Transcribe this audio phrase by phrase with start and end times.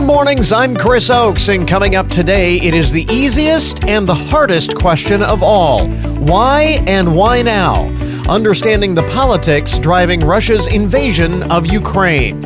[0.00, 4.14] Good mornings, I'm Chris Oakes, and coming up today, it is the easiest and the
[4.14, 5.88] hardest question of all
[6.20, 7.84] why and why now?
[8.26, 12.42] Understanding the politics driving Russia's invasion of Ukraine.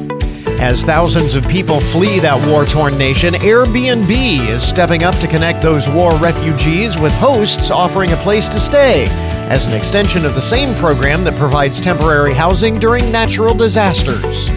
[0.61, 5.63] As thousands of people flee that war torn nation, Airbnb is stepping up to connect
[5.63, 9.07] those war refugees with hosts offering a place to stay,
[9.49, 14.51] as an extension of the same program that provides temporary housing during natural disasters.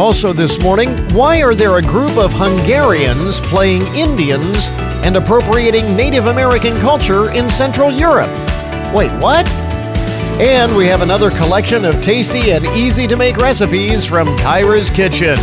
[0.00, 4.68] Also, this morning, why are there a group of Hungarians playing Indians
[5.04, 8.30] and appropriating Native American culture in Central Europe?
[8.94, 9.46] Wait, what?
[10.40, 15.36] And we have another collection of tasty and easy to make recipes from Kyra's Kitchen.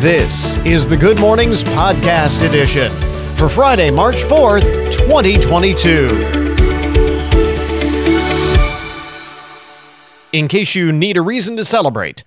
[0.00, 2.90] This is the Good Mornings Podcast Edition
[3.36, 6.54] for Friday, March 4th, 2022.
[10.32, 12.24] In case you need a reason to celebrate,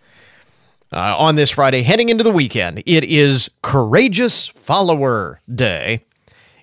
[0.91, 2.83] uh, on this Friday, heading into the weekend.
[2.85, 6.05] It is Courageous Follower Day.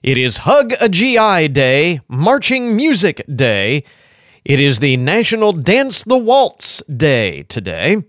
[0.03, 3.85] It is Hug a GI Day, Marching Music Day.
[4.45, 8.03] It is the National Dance the Waltz Day today,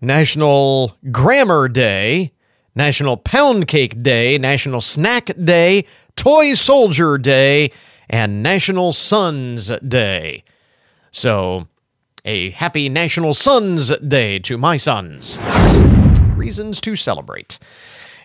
[0.00, 2.32] National Grammar Day,
[2.74, 5.84] National Pound Cake Day, National Snack Day,
[6.16, 7.70] Toy Soldier Day,
[8.08, 10.42] and National Sons Day.
[11.12, 11.68] So,
[12.24, 15.40] a happy National Sons Day to my sons.
[16.36, 17.58] Reasons to celebrate.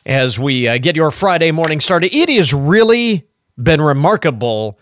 [0.06, 3.28] As we uh, get your Friday morning started, it has really
[3.62, 4.80] been remarkable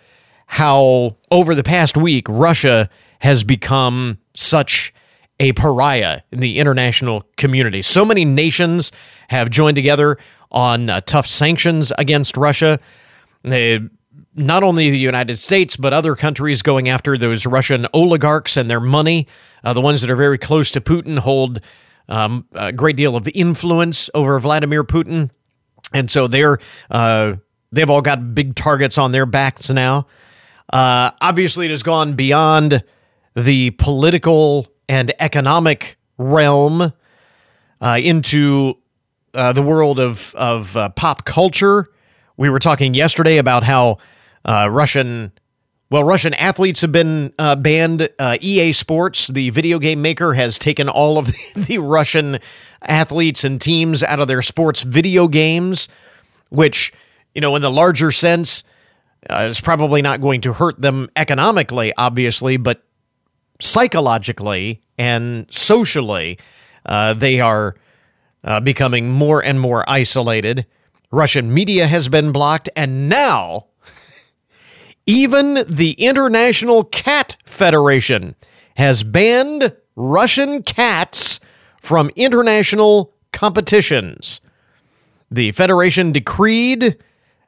[0.48, 2.90] how over the past week Russia
[3.20, 4.94] has become such
[5.40, 7.82] a pariah in the international community.
[7.82, 8.92] So many nations
[9.30, 10.18] have joined together
[10.52, 12.80] on uh, tough sanctions against Russia.
[13.44, 13.80] They
[14.36, 18.80] not only the United States, but other countries going after those Russian oligarchs and their
[18.80, 19.28] money.
[19.64, 21.60] Uh, the ones that are very close to Putin hold
[22.10, 25.30] um, a great deal of influence over Vladimir Putin.
[25.94, 26.58] And so they're,
[26.90, 27.36] uh,
[27.72, 30.08] they've all got big targets on their backs now.
[30.72, 32.84] Uh, obviously, it has gone beyond
[33.36, 36.94] the political and economic realm
[37.82, 38.76] uh, into
[39.34, 41.90] uh, the world of, of uh, pop culture.
[42.38, 44.00] We were talking yesterday about how
[44.46, 45.32] uh, Russian,
[45.90, 48.10] well, Russian athletes have been uh, banned.
[48.20, 52.40] Uh, EA Sports, the video game maker, has taken all of the, Russian
[52.82, 55.88] athletes and teams out of their sports video games,
[56.50, 56.92] which,
[57.34, 58.64] you know, in the larger sense,
[59.30, 62.84] uh, is probably not going to hurt them economically, obviously, but
[63.62, 66.38] psychologically and socially,
[66.86, 67.76] uh, they are
[68.44, 70.66] uh, becoming more and more isolated.
[71.12, 73.68] Russian media has been blocked, and now
[75.06, 78.36] even the International Cat Federation
[78.78, 81.40] has banned Russian cats
[81.80, 84.40] from international competitions.
[85.30, 86.98] The Federation decreed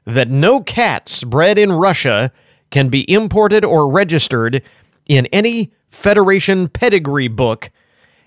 [0.04, 2.30] that no cats bred in Russia
[2.70, 4.62] can be imported or registered
[5.06, 7.70] in any Federation pedigree book,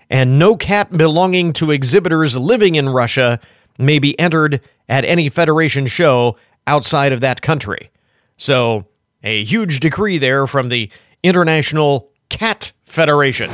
[0.08, 3.38] and no cat belonging to exhibitors living in Russia
[3.78, 6.36] may be entered at any Federation show
[6.66, 7.90] outside of that country.
[8.36, 8.86] So
[9.22, 10.90] a huge decree there from the
[11.22, 13.50] International Cat Federation.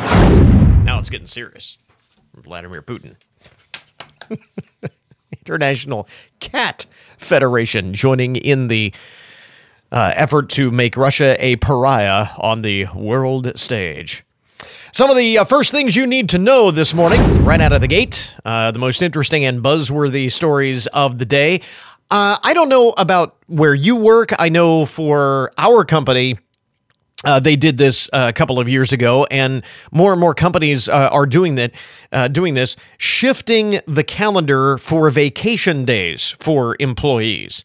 [0.84, 1.78] Now it's getting serious.
[2.34, 3.16] Vladimir Putin.
[5.46, 6.08] International
[6.40, 6.86] Cat
[7.18, 8.92] Federation joining in the
[9.92, 14.24] uh, effort to make Russia a pariah on the world stage.
[14.92, 17.80] Some of the uh, first things you need to know this morning, right out of
[17.80, 21.60] the gate, uh, the most interesting and buzzworthy stories of the day.
[22.10, 24.30] Uh, I don't know about where you work.
[24.38, 26.38] I know for our company,
[27.24, 30.88] uh, they did this uh, a couple of years ago, and more and more companies
[30.88, 31.72] uh, are doing that.
[32.12, 37.64] Uh, doing this, shifting the calendar for vacation days for employees.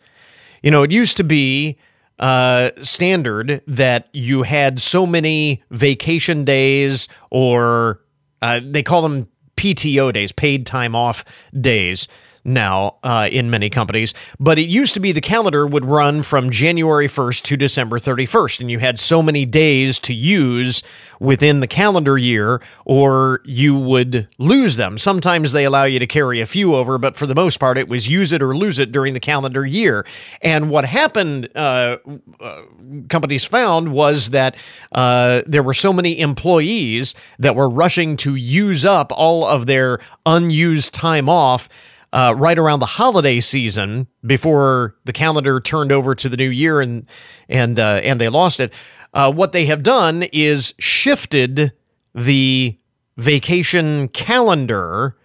[0.63, 1.78] You know, it used to be
[2.18, 8.01] uh, standard that you had so many vacation days, or
[8.41, 11.24] they call them PTO days, paid time off
[11.60, 12.07] days
[12.43, 16.49] now uh, in many companies, but it used to be the calendar would run from
[16.49, 20.83] January 1st to December 31st, and you had so many days to use
[21.19, 24.97] within the calendar year, or you would lose them.
[24.97, 27.88] Sometimes they allow you to carry a few over, but for the most part, it
[27.88, 30.05] was use it or lose it during the calendar year.
[30.41, 31.97] And what happened, uh,
[32.39, 32.61] uh,
[33.07, 34.55] companies found, was that
[34.93, 39.99] uh, there were so many employees that were rushing to use up all of their
[40.25, 41.69] unused time off
[42.13, 46.81] uh, right around the holiday season before the calendar turned over to the new year
[46.81, 47.08] and
[47.50, 48.74] and uh, and they lost it.
[49.13, 51.72] Uh, what they have done is shifted
[52.13, 52.78] the
[53.18, 55.16] vacation calendar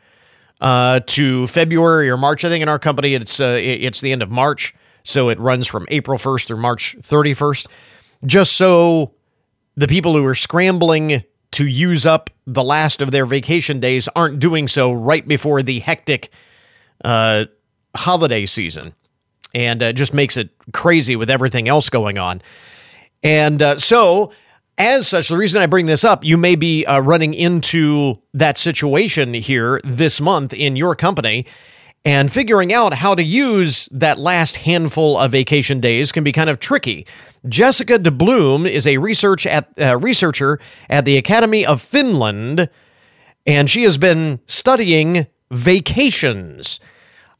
[0.60, 2.44] uh, to February or March.
[2.44, 4.74] I think in our company it's uh, it's the end of March,
[5.04, 7.66] so it runs from April 1st through March 31st,
[8.24, 9.12] just so
[9.76, 11.22] the people who are scrambling
[11.52, 15.80] to use up the last of their vacation days aren't doing so right before the
[15.80, 16.30] hectic
[17.04, 17.44] uh,
[17.94, 18.94] holiday season,
[19.54, 22.42] and uh, just makes it crazy with everything else going on.
[23.22, 24.32] And uh, so
[24.78, 28.58] as such, the reason I bring this up, you may be uh, running into that
[28.58, 31.46] situation here this month in your company,
[32.04, 36.50] and figuring out how to use that last handful of vacation days can be kind
[36.50, 37.06] of tricky.
[37.48, 40.60] Jessica de Bloom is a research at, uh, researcher
[40.90, 42.68] at the Academy of Finland,
[43.46, 46.80] and she has been studying vacations.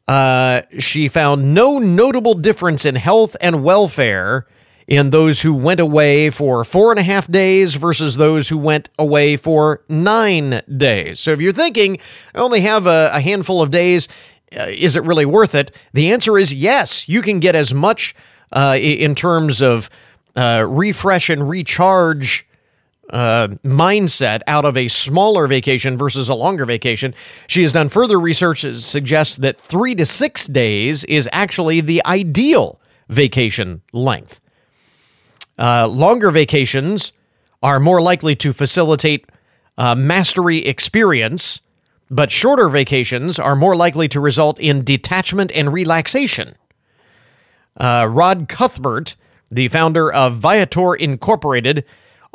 [0.08, 4.47] Uh, she found no notable difference in health and welfare
[4.87, 8.88] in those who went away for four and a half days versus those who went
[8.99, 11.19] away for nine days.
[11.19, 11.99] So if you're thinking,
[12.35, 14.09] I only have a, a handful of days,
[14.56, 15.73] uh, is it really worth it?
[15.93, 17.09] The answer is yes.
[17.09, 18.14] You can get as much
[18.52, 19.91] uh, in terms of
[20.37, 22.46] uh, refresh and recharge
[23.11, 27.14] uh, mindset out of a smaller vacation versus a longer vacation.
[27.47, 32.05] She has done further research that suggests that three to six days is actually the
[32.05, 34.41] ideal vacation length.
[35.58, 37.12] Uh, longer vacations
[37.62, 39.26] are more likely to facilitate
[39.79, 41.61] uh, mastery experience,
[42.11, 46.55] but shorter vacations are more likely to result in detachment and relaxation.
[47.76, 49.17] Uh, Rod Cuthbert,
[49.50, 51.85] the founder of Viator Incorporated,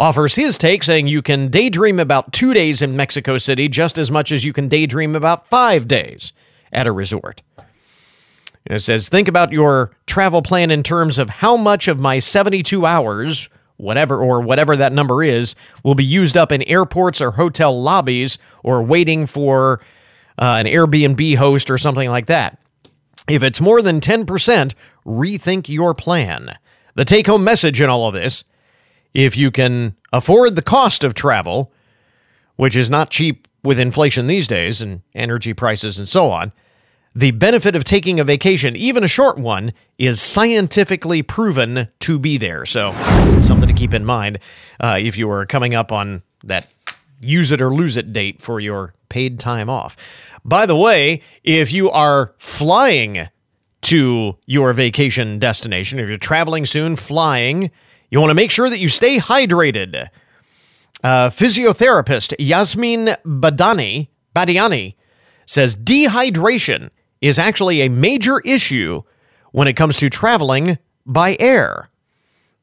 [0.01, 4.09] offers his take saying you can daydream about two days in Mexico City just as
[4.09, 6.33] much as you can daydream about five days
[6.73, 7.43] at a resort.
[8.65, 12.83] It says, think about your travel plan in terms of how much of my 72
[12.83, 17.79] hours, whatever or whatever that number is, will be used up in airports or hotel
[17.79, 19.81] lobbies or waiting for
[20.39, 22.57] uh, an Airbnb host or something like that.
[23.29, 24.73] If it's more than 10%,
[25.05, 26.57] rethink your plan.
[26.95, 28.43] The take home message in all of this
[29.13, 31.71] if you can afford the cost of travel,
[32.55, 36.51] which is not cheap with inflation these days and energy prices and so on,
[37.13, 42.37] the benefit of taking a vacation, even a short one, is scientifically proven to be
[42.37, 42.65] there.
[42.65, 42.93] So,
[43.41, 44.39] something to keep in mind
[44.79, 46.67] uh, if you are coming up on that
[47.19, 49.97] use it or lose it date for your paid time off.
[50.43, 53.27] By the way, if you are flying
[53.81, 57.71] to your vacation destination, if you're traveling soon, flying,
[58.11, 60.09] you want to make sure that you stay hydrated.
[61.03, 64.95] Uh, physiotherapist Yasmin Badani, Badiani
[65.47, 66.91] says dehydration
[67.21, 69.01] is actually a major issue
[69.51, 71.89] when it comes to traveling by air.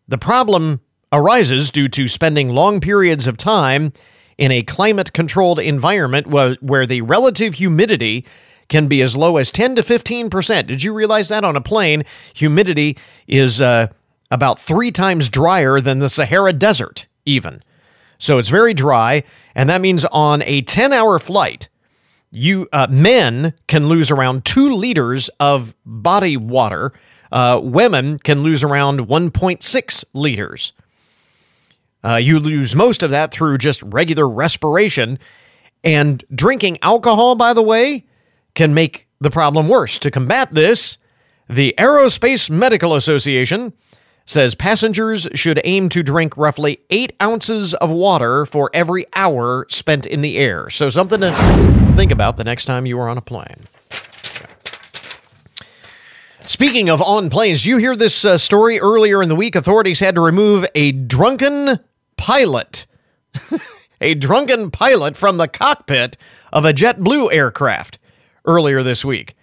[0.07, 0.81] The problem
[1.13, 3.93] arises due to spending long periods of time
[4.37, 8.25] in a climate controlled environment where, where the relative humidity
[8.69, 10.67] can be as low as 10 to 15%.
[10.67, 12.05] Did you realize that on a plane?
[12.35, 12.97] Humidity
[13.27, 13.89] is uh,
[14.31, 17.63] about three times drier than the Sahara Desert, even.
[18.19, 19.23] So it's very dry,
[19.55, 21.69] and that means on a 10 hour flight,
[22.31, 26.93] you uh, men can lose around two liters of body water.
[27.31, 30.73] Uh, women can lose around 1.6 liters.
[32.05, 35.19] Uh, you lose most of that through just regular respiration.
[35.85, 38.05] And drinking alcohol, by the way,
[38.55, 39.99] can make the problem worse.
[40.01, 40.99] To combat this,
[41.49, 43.73] the Aerospace Medical Association
[44.29, 50.05] says passengers should aim to drink roughly eight ounces of water for every hour spent
[50.05, 50.69] in the air.
[50.69, 51.33] So, something to
[51.97, 53.67] think about the next time you are on a plane.
[56.41, 59.57] Speaking of on planes, you hear this uh, story earlier in the week?
[59.57, 61.81] Authorities had to remove a drunken
[62.17, 62.87] pilot,
[64.01, 66.19] a drunken pilot from the cockpit
[66.53, 67.99] of a JetBlue aircraft
[68.45, 69.35] earlier this week.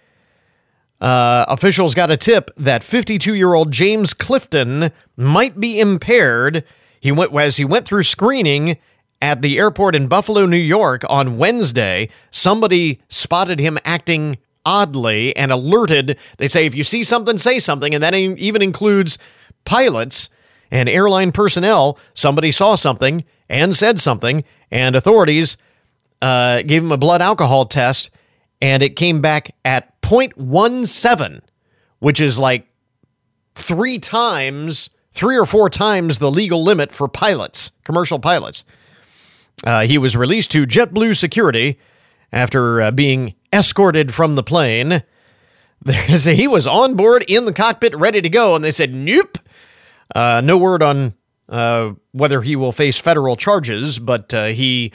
[1.00, 6.64] Uh, officials got a tip that 52 year old James Clifton might be impaired.
[7.00, 8.78] He went as he went through screening
[9.20, 12.08] at the airport in Buffalo, New York on Wednesday.
[12.30, 16.18] Somebody spotted him acting oddly and alerted.
[16.38, 19.18] They say if you see something, say something, and that even includes
[19.64, 20.28] pilots
[20.70, 21.98] and airline personnel.
[22.14, 25.56] Somebody saw something and said something, and authorities
[26.20, 28.10] uh, gave him a blood alcohol test,
[28.60, 31.40] and it came back at 0.17,
[31.98, 32.66] which is like
[33.54, 38.64] three times, three or four times the legal limit for pilots, commercial pilots.
[39.64, 41.78] Uh, he was released to JetBlue security
[42.32, 45.02] after uh, being escorted from the plane.
[45.86, 49.38] he was on board in the cockpit, ready to go, and they said, nope.
[50.14, 51.14] Uh, no word on
[51.48, 54.92] uh, whether he will face federal charges, but uh, he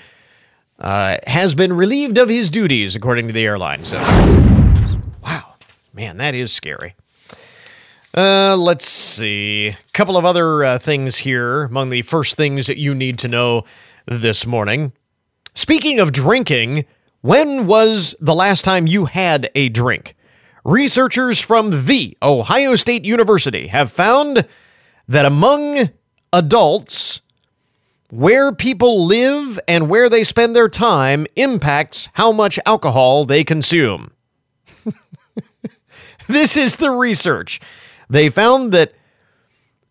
[0.81, 3.85] uh, has been relieved of his duties, according to the airline.
[3.85, 3.97] So,
[5.23, 5.55] wow,
[5.93, 6.95] man, that is scary.
[8.17, 9.67] Uh, let's see.
[9.69, 13.27] A couple of other uh, things here among the first things that you need to
[13.27, 13.63] know
[14.05, 14.91] this morning.
[15.53, 16.85] Speaking of drinking,
[17.21, 20.15] when was the last time you had a drink?
[20.65, 24.47] Researchers from The Ohio State University have found
[25.07, 25.89] that among
[26.33, 27.21] adults,
[28.12, 34.12] where people live and where they spend their time impacts how much alcohol they consume.
[36.27, 37.62] this is the research.
[38.10, 38.94] They found that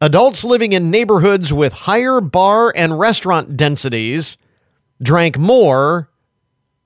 [0.03, 4.37] adults living in neighborhoods with higher bar and restaurant densities
[5.03, 6.11] drank more,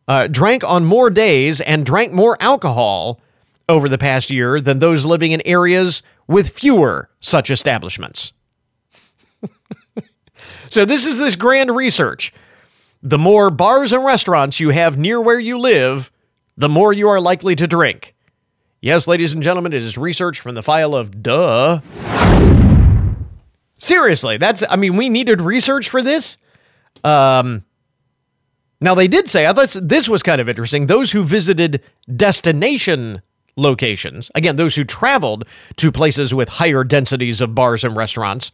[0.07, 3.21] uh, drank on more days, and drank more alcohol
[3.69, 8.33] over the past year than those living in areas with fewer such establishments.
[10.75, 12.33] So, this is this grand research.
[13.01, 16.11] The more bars and restaurants you have near where you live,
[16.57, 18.13] the more you are likely to drink.
[18.81, 21.81] Yes, ladies and gentlemen, it is research from the file of duh.
[23.77, 26.39] Seriously, that's, I mean, we needed research for this.
[27.05, 27.65] Um,
[28.81, 30.87] now, they did say, I thought this was kind of interesting.
[30.87, 31.83] Those who visited
[32.17, 33.23] destination
[33.57, 38.51] locations, again, those who traveled to places with higher densities of bars and restaurants,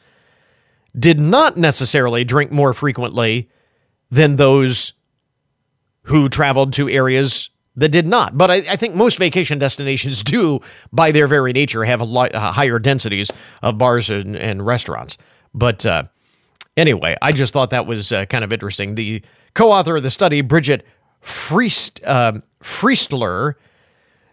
[0.99, 3.49] did not necessarily drink more frequently
[4.11, 4.93] than those
[6.05, 8.37] who traveled to areas that did not.
[8.37, 10.61] But I, I, think most vacation destinations do,
[10.93, 13.31] by their very nature, have a lot uh, higher densities
[13.63, 15.17] of bars and, and restaurants.
[15.55, 16.05] But uh,
[16.77, 18.95] anyway, I just thought that was uh, kind of interesting.
[18.95, 19.23] The
[19.55, 20.85] co-author of the study, Bridget
[21.21, 23.55] Friest, uh, Freisthler,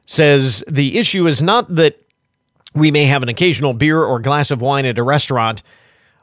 [0.06, 2.02] says the issue is not that
[2.74, 5.64] we may have an occasional beer or glass of wine at a restaurant,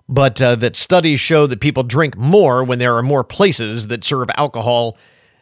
[0.08, 4.04] but uh, that studies show that people drink more when there are more places that
[4.04, 4.96] serve alcohol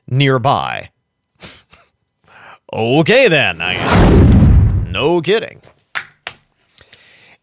[0.06, 0.90] nearby.
[2.74, 3.58] Okay, then.
[3.60, 3.76] I,
[4.88, 5.60] no kidding.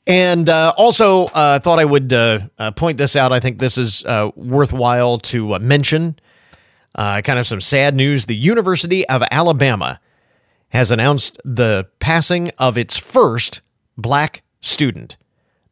[0.09, 3.31] And uh, also, I uh, thought I would uh, uh, point this out.
[3.31, 6.19] I think this is uh, worthwhile to uh, mention.
[6.95, 8.25] kind of some sad news.
[8.25, 9.99] The University of Alabama
[10.69, 13.61] has announced the passing of its first
[13.99, 15.15] black student,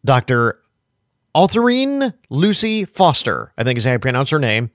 [0.05, 0.59] Dr.
[1.37, 4.71] Autherine Lucy Foster, I think is how you pronounce her name.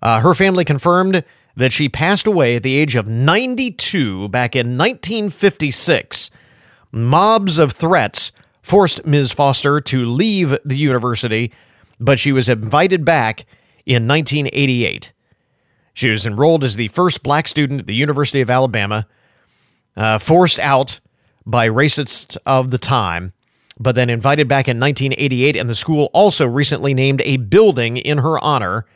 [0.00, 1.24] her family confirmed
[1.56, 6.30] that she passed away at the age of 92 back in 1956.
[6.92, 8.30] Mobs of threats
[8.62, 9.32] forced Ms.
[9.32, 11.52] Foster to leave the university,
[11.98, 13.44] but she was invited back
[13.84, 15.12] in 1988.
[15.92, 19.08] She was enrolled as the first black student at the University of Alabama,
[19.96, 21.00] uh, forced out
[21.44, 23.32] by racists of the time,
[23.80, 28.18] but then invited back in 1988, and the school also recently named a building in
[28.18, 28.86] her honor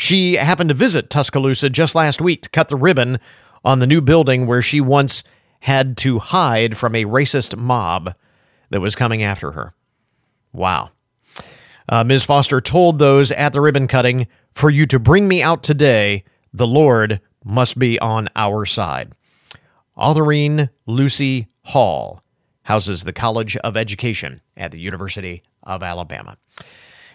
[0.00, 3.20] she happened to visit Tuscaloosa just last week to cut the ribbon
[3.62, 5.22] on the new building where she once
[5.60, 8.14] had to hide from a racist mob
[8.70, 9.74] that was coming after her.
[10.54, 10.92] Wow.
[11.86, 12.22] Uh, Ms.
[12.22, 16.66] Foster told those at the ribbon cutting, For you to bring me out today, the
[16.66, 19.12] Lord must be on our side.
[19.98, 22.22] Autherine Lucy Hall
[22.62, 26.36] houses the College of Education at the University of Alabama.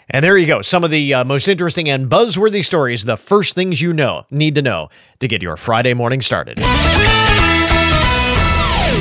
[0.10, 0.62] And there you go.
[0.62, 4.56] Some of the uh, most interesting and buzzworthy stories, the first things you know, need
[4.56, 6.58] to know to get your Friday morning started.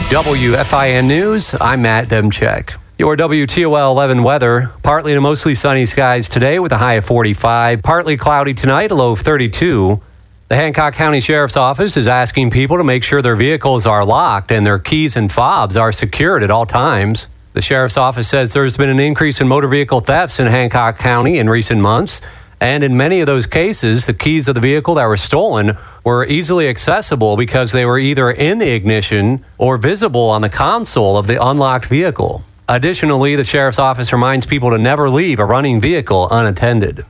[0.08, 2.78] WFIN News, I'm Matt Demchek.
[2.98, 7.82] Your WTOL 11 weather, partly to mostly sunny skies today with a high of 45,
[7.82, 10.00] partly cloudy tonight, a low of 32.
[10.48, 14.52] The Hancock County Sheriff's Office is asking people to make sure their vehicles are locked
[14.52, 17.28] and their keys and fobs are secured at all times.
[17.54, 21.38] The sheriff's office says there's been an increase in motor vehicle thefts in Hancock County
[21.38, 22.20] in recent months.
[22.60, 26.26] And in many of those cases, the keys of the vehicle that were stolen were
[26.26, 31.26] easily accessible because they were either in the ignition or visible on the console of
[31.26, 32.42] the unlocked vehicle.
[32.68, 37.06] Additionally, the sheriff's office reminds people to never leave a running vehicle unattended.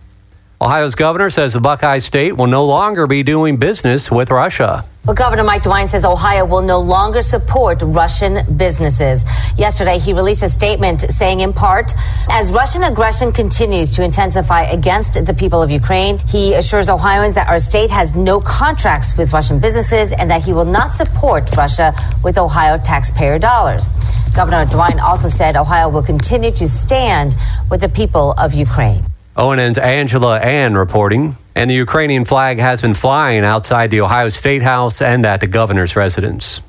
[0.62, 4.84] Ohio's governor says the Buckeye State will no longer be doing business with Russia.
[5.04, 9.24] Well, Governor Mike DeWine says Ohio will no longer support Russian businesses.
[9.58, 11.92] Yesterday, he released a statement saying, in part,
[12.30, 17.48] as Russian aggression continues to intensify against the people of Ukraine, he assures Ohioans that
[17.48, 21.92] our state has no contracts with Russian businesses and that he will not support Russia
[22.22, 23.88] with Ohio taxpayer dollars.
[24.34, 27.36] Governor DeWine also said Ohio will continue to stand
[27.70, 29.04] with the people of Ukraine.
[29.36, 31.36] ONN's Angela Ann reporting.
[31.56, 35.46] And the Ukrainian flag has been flying outside the Ohio State House and at the
[35.46, 36.60] governor's residence.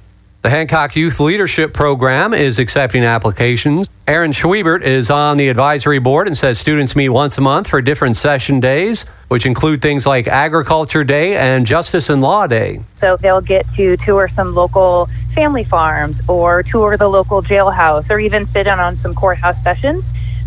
[0.45, 3.89] The Hancock Youth Leadership Program is accepting applications.
[4.07, 7.81] Aaron Schwiebert is on the advisory board and says students meet once a month for
[7.81, 12.81] different session days, which include things like Agriculture Day and Justice and Law Day.
[13.01, 18.19] So they'll get to tour some local family farms or tour the local jailhouse or
[18.19, 20.03] even sit in on some courthouse sessions.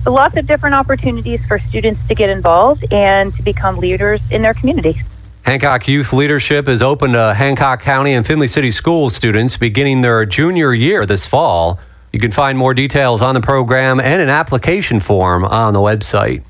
[0.08, 4.40] So lots of different opportunities for students to get involved and to become leaders in
[4.40, 5.02] their community.
[5.42, 10.24] Hancock Youth Leadership is open to Hancock County and Findlay City School students beginning their
[10.24, 11.78] junior year this fall.
[12.10, 16.42] You can find more details on the program and an application form on the website.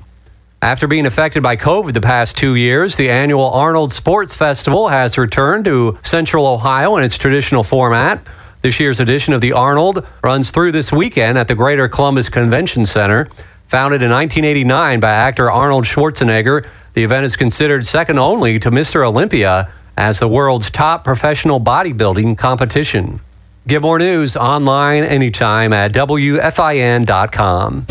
[0.61, 5.17] After being affected by COVID the past two years, the annual Arnold Sports Festival has
[5.17, 8.25] returned to Central Ohio in its traditional format.
[8.61, 12.85] This year's edition of the Arnold runs through this weekend at the Greater Columbus Convention
[12.85, 13.29] Center.
[13.69, 19.07] Founded in 1989 by actor Arnold Schwarzenegger, the event is considered second only to Mr.
[19.07, 23.21] Olympia as the world's top professional bodybuilding competition.
[23.67, 27.85] Get more news online anytime at WFIN.com.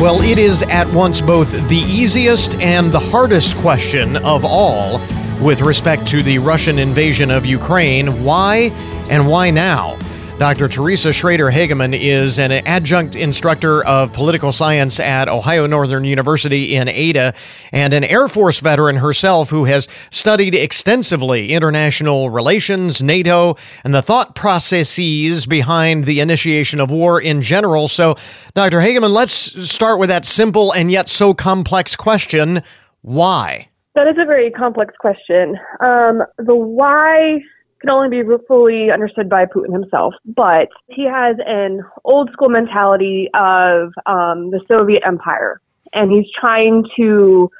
[0.00, 4.98] Well, it is at once both the easiest and the hardest question of all
[5.40, 8.24] with respect to the Russian invasion of Ukraine.
[8.24, 8.72] Why
[9.08, 9.96] and why now?
[10.38, 10.68] Dr.
[10.68, 16.86] Teresa Schrader Hageman is an adjunct instructor of political science at Ohio Northern University in
[16.86, 17.34] Ada
[17.72, 24.00] and an Air Force veteran herself who has studied extensively international relations, NATO, and the
[24.00, 27.88] thought processes behind the initiation of war in general.
[27.88, 28.14] So,
[28.54, 28.78] Dr.
[28.78, 29.34] Hageman, let's
[29.68, 32.62] start with that simple and yet so complex question
[33.02, 33.68] why?
[33.96, 35.56] That is a very complex question.
[35.80, 37.40] Um, the why
[37.80, 40.14] can only be fully understood by Putin himself.
[40.24, 45.60] But he has an old school mentality of um, the Soviet Empire,
[45.92, 47.50] and he's trying to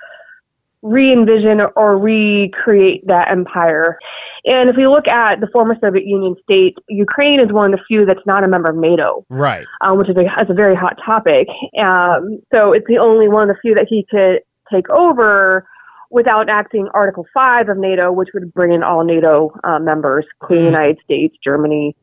[0.82, 3.98] re envision or recreate that empire.
[4.44, 7.84] And if we look at the former Soviet Union state, Ukraine is one of the
[7.86, 9.66] few that's not a member of NATO, right?
[9.80, 11.48] Um, which is a, is a very hot topic.
[11.80, 14.40] Um, so it's the only one of the few that he could
[14.72, 15.66] take over
[16.10, 20.66] without acting Article 5 of NATO, which would bring in all NATO uh, members, including
[20.66, 20.80] the mm-hmm.
[20.80, 21.96] United States, Germany.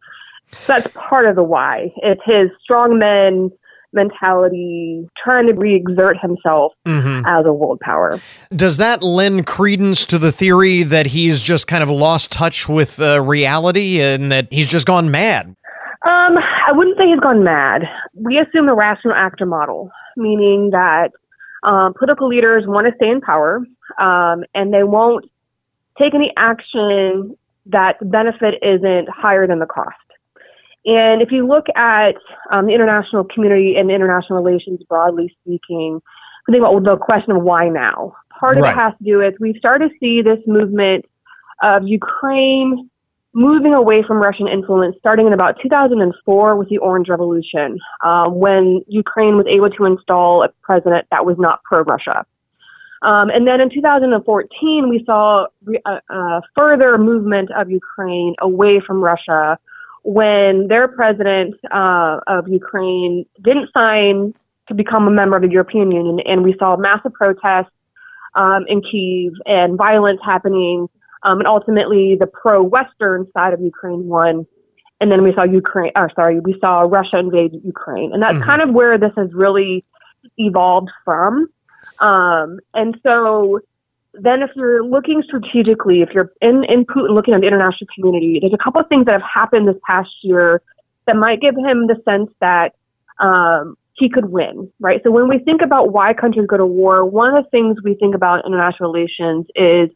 [0.52, 1.92] So that's part of the why.
[1.98, 3.52] It's his strong men
[3.96, 7.26] mentality, trying to re-exert himself mm-hmm.
[7.26, 8.22] as a world power.
[8.56, 13.00] Does that lend credence to the theory that he's just kind of lost touch with
[13.00, 15.56] uh, reality and that he's just gone mad?
[16.06, 16.38] Um,
[16.68, 17.84] I wouldn't say he's gone mad.
[18.14, 21.10] We assume the rational actor model, meaning that
[21.64, 23.64] um, political leaders want to stay in power
[24.00, 25.30] um, and they won't
[25.98, 29.96] take any action that the benefit isn't higher than the cost.
[30.86, 32.16] And if you look at
[32.52, 36.00] um, the international community and international relations broadly speaking,
[36.46, 38.16] think about the question of why now.
[38.40, 38.72] Part of right.
[38.72, 41.06] it has to do with we've started to see this movement
[41.64, 42.90] of Ukraine
[43.34, 48.82] moving away from Russian influence starting in about 2004 with the Orange Revolution, uh, when
[48.88, 52.26] Ukraine was able to install a president that was not pro Russia.
[53.02, 55.48] Um, and then in 2014, we saw
[55.86, 59.60] a, a, further movement of Ukraine away from Russia
[60.04, 64.34] when their president uh, of Ukraine didn't sign
[64.68, 67.72] to become a member of the European Union, and we saw massive protests
[68.36, 70.88] um, in Kiev and violence happening,
[71.24, 74.46] um, and ultimately the pro-Western side of Ukraine won.
[75.02, 78.46] And then we saw Ukraine, or sorry, we saw Russia invade Ukraine, and that's mm-hmm.
[78.46, 79.84] kind of where this has really
[80.38, 81.50] evolved from.
[82.00, 83.60] Um, and so
[84.14, 88.40] then if you're looking strategically, if you're in, in Putin looking at the international community,
[88.40, 90.62] there's a couple of things that have happened this past year
[91.06, 92.76] that might give him the sense that
[93.20, 95.02] um, he could win, right?
[95.04, 97.96] So when we think about why countries go to war, one of the things we
[97.96, 99.90] think about international relations is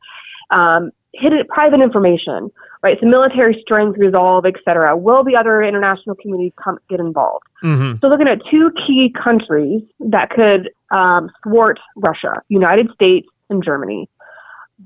[0.51, 2.51] um, hidden private information,
[2.81, 2.97] right?
[3.01, 4.95] So military strength, resolve, etc.
[4.97, 7.45] Will the other international community come get involved?
[7.63, 7.97] Mm-hmm.
[8.01, 14.09] So looking at two key countries that could um, thwart Russia, United States and Germany.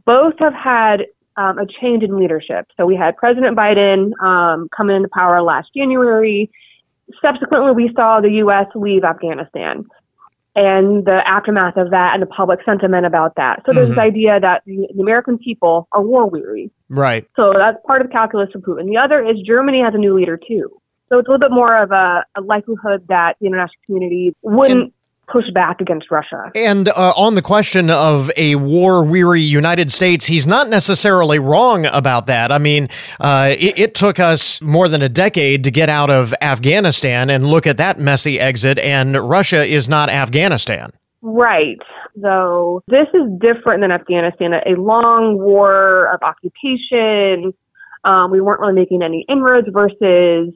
[0.05, 1.05] Both have had
[1.37, 2.67] um, a change in leadership.
[2.77, 6.49] So we had President Biden um, coming into power last January.
[7.21, 8.67] Subsequently, we saw the U.S.
[8.75, 9.85] leave Afghanistan
[10.55, 13.63] and the aftermath of that and the public sentiment about that.
[13.65, 13.95] So there's mm-hmm.
[13.95, 16.71] this idea that the, the, American people are war weary.
[16.89, 17.27] Right.
[17.35, 18.87] So that's part of the calculus for Putin.
[18.87, 20.69] The other is Germany has a new leader too.
[21.09, 24.93] So it's a little bit more of a, a likelihood that the international community wouldn't
[25.27, 26.51] push back against Russia.
[26.55, 31.85] And uh, on the question of a war weary United States, he's not necessarily wrong
[31.87, 32.51] about that.
[32.51, 36.33] I mean, uh, it, it, took us more than a decade to get out of
[36.41, 40.91] Afghanistan and look at that messy exit, and Russia is not Afghanistan.
[41.21, 41.77] Right.
[42.21, 47.53] So this is different than Afghanistan, a long war of occupation.
[48.03, 50.53] Um, we weren't really making any inroads versus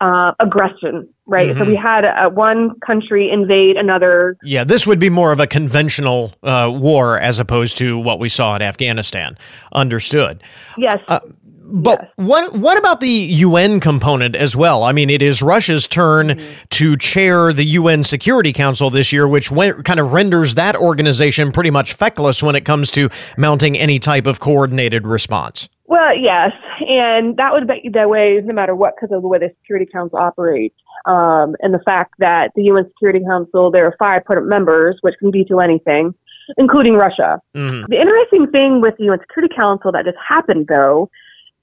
[0.00, 1.50] uh, aggression, right?
[1.50, 1.58] Mm-hmm.
[1.58, 4.36] So we had uh, one country invade another.
[4.42, 8.28] Yeah, this would be more of a conventional uh, war as opposed to what we
[8.28, 9.38] saw in Afghanistan.
[9.72, 10.42] Understood.
[10.76, 10.98] Yes.
[11.08, 11.20] Uh,
[11.68, 12.12] but yes.
[12.14, 14.84] what what about the UN component as well?
[14.84, 16.64] I mean, it is Russia's turn mm-hmm.
[16.70, 21.50] to chair the UN Security Council this year, which went, kind of renders that organization
[21.50, 25.68] pretty much feckless when it comes to mounting any type of coordinated response.
[25.88, 26.52] Well, yes,
[26.88, 29.86] and that would be that way no matter what, because of the way the Security
[29.86, 34.48] Council operates, um, and the fact that the UN Security Council there are five permanent
[34.48, 36.12] members, which can veto anything,
[36.58, 37.40] including Russia.
[37.54, 37.86] Mm-hmm.
[37.88, 41.08] The interesting thing with the UN Security Council that just happened, though,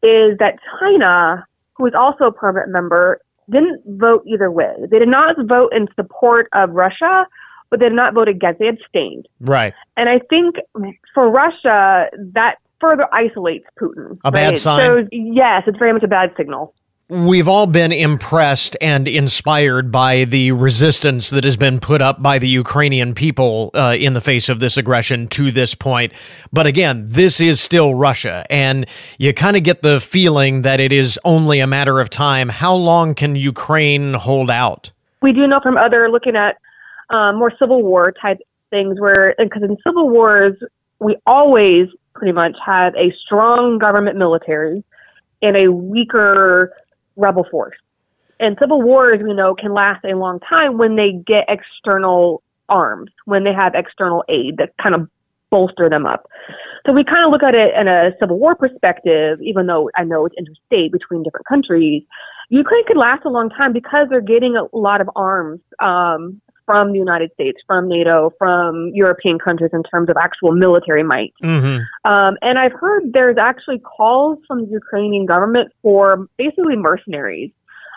[0.01, 4.73] is that China, who is also a permanent member, didn't vote either way.
[4.89, 7.25] They did not vote in support of Russia,
[7.69, 8.59] but they did not vote against.
[8.59, 9.27] They abstained.
[9.41, 9.73] Right.
[9.97, 10.55] And I think
[11.13, 14.11] for Russia, that further isolates Putin.
[14.11, 14.33] A right?
[14.33, 14.85] bad sign.
[14.85, 16.75] So yes, it's very much a bad signal.
[17.09, 22.39] We've all been impressed and inspired by the resistance that has been put up by
[22.39, 26.11] the Ukrainian people uh, in the face of this aggression to this point.
[26.51, 28.85] But again, this is still Russia, and
[29.17, 32.49] you kind of get the feeling that it is only a matter of time.
[32.49, 34.91] How long can Ukraine hold out?
[35.21, 36.57] We do know from other looking at
[37.09, 38.39] um, more civil war type
[38.71, 40.55] things where, because in civil wars,
[40.99, 44.83] we always pretty much have a strong government military
[45.41, 46.73] and a weaker
[47.15, 47.75] rebel force.
[48.39, 53.11] And civil wars, we know, can last a long time when they get external arms,
[53.25, 55.09] when they have external aid that kind of
[55.49, 56.27] bolster them up.
[56.85, 60.03] So we kind of look at it in a civil war perspective, even though I
[60.03, 62.03] know it's interstate between different countries.
[62.49, 66.91] Ukraine could last a long time because they're getting a lot of arms um, from
[66.91, 71.33] the United States, from NATO, from European countries in terms of actual military might.
[71.43, 72.09] Mm-hmm.
[72.09, 77.51] Um, and I've heard there's actually calls from the Ukrainian government for basically mercenaries,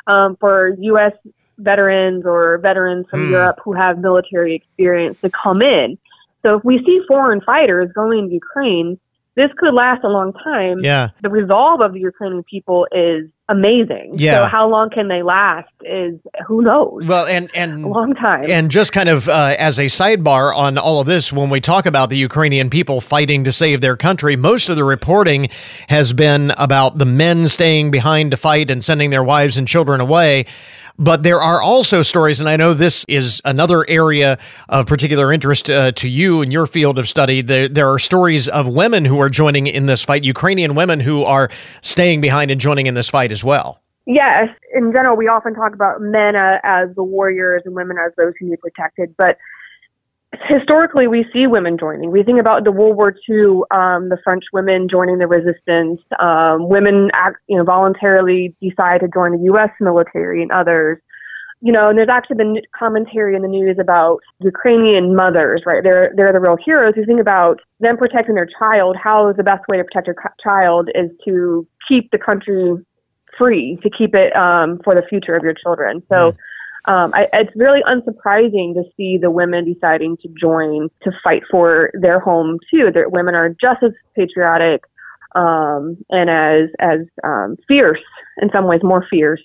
[0.06, 1.12] um, for U.S.
[1.58, 3.30] veterans or veterans from mm.
[3.30, 5.98] Europe who have military experience to come in.
[6.42, 8.98] So if we see foreign fighters going to Ukraine,
[9.34, 10.80] this could last a long time.
[10.80, 11.10] Yeah.
[11.22, 14.14] The resolve of the Ukrainian people is amazing.
[14.16, 14.44] Yeah.
[14.44, 17.04] So how long can they last is who knows.
[17.06, 18.44] Well, and and a long time.
[18.48, 21.86] And just kind of uh, as a sidebar on all of this, when we talk
[21.86, 25.48] about the Ukrainian people fighting to save their country, most of the reporting
[25.88, 30.00] has been about the men staying behind to fight and sending their wives and children
[30.00, 30.46] away.
[30.98, 35.68] But there are also stories, and I know this is another area of particular interest
[35.68, 37.42] uh, to you in your field of study.
[37.42, 41.22] There, there are stories of women who are joining in this fight, Ukrainian women who
[41.24, 41.50] are
[41.82, 43.82] staying behind and joining in this fight as well.
[44.06, 48.12] Yes, in general, we often talk about men uh, as the warriors and women as
[48.16, 49.36] those who need protected, but
[50.48, 52.10] historically we see women joining.
[52.10, 56.00] We think about the World War II, um, the French women joining the resistance.
[56.18, 59.70] Um, women act, you know, voluntarily decide to join the U.S.
[59.80, 60.98] military and others.
[61.62, 65.82] You know, and there's actually been commentary in the news about Ukrainian mothers, right?
[65.82, 66.94] They're they're the real heroes.
[66.96, 68.96] You think about them protecting their child.
[69.02, 72.74] How is the best way to protect your child is to keep the country
[73.38, 76.02] free, to keep it um, for the future of your children.
[76.08, 76.32] So.
[76.32, 76.36] Mm
[76.86, 81.90] um, I, it's really unsurprising to see the women deciding to join to fight for
[81.94, 82.90] their home too.
[82.92, 84.84] That women are just as patriotic
[85.34, 88.02] um, and as as um, fierce
[88.40, 89.42] in some ways, more fierce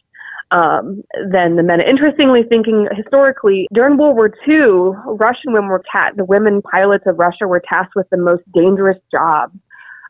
[0.51, 1.81] um, than the men.
[1.81, 7.17] Interestingly, thinking historically, during World War II, Russian women were ta- the women pilots of
[7.17, 9.51] Russia were tasked with the most dangerous job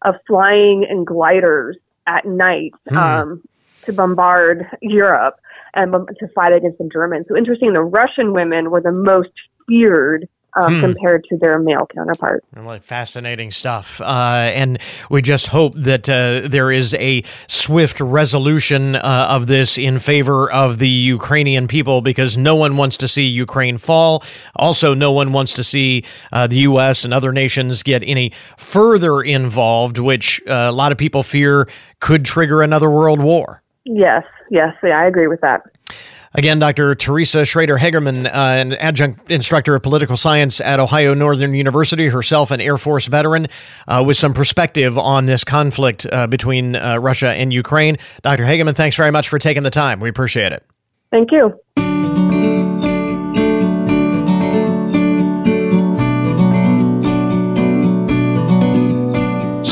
[0.04, 2.98] of flying in gliders at night mm.
[2.98, 3.42] um,
[3.84, 5.40] to bombard Europe
[5.74, 7.26] and to fight against the Germans.
[7.28, 9.32] So interesting, the Russian women were the most
[9.68, 10.82] feared um, hmm.
[10.82, 12.46] compared to their male counterparts.
[12.56, 14.80] Like fascinating stuff, uh, and
[15.10, 20.52] we just hope that uh, there is a swift resolution uh, of this in favor
[20.52, 24.24] of the Ukrainian people, because no one wants to see Ukraine fall.
[24.56, 27.06] Also, no one wants to see uh, the U.S.
[27.06, 31.68] and other nations get any further involved, which uh, a lot of people fear
[32.00, 33.64] could trigger another world war.
[33.86, 35.62] Yes, yes, yeah, I agree with that.
[36.34, 36.96] Again, Dr.
[36.96, 42.52] Teresa Schrader Hagerman, uh, an adjunct instructor of political science at Ohio Northern University, herself
[42.52, 43.48] an Air Force veteran,
[43.88, 47.98] uh, with some perspective on this conflict uh, between uh, Russia and Ukraine.
[48.22, 48.44] Dr.
[48.44, 50.00] Hagerman, thanks very much for taking the time.
[50.00, 50.66] We appreciate it.
[51.12, 51.60] Thank you.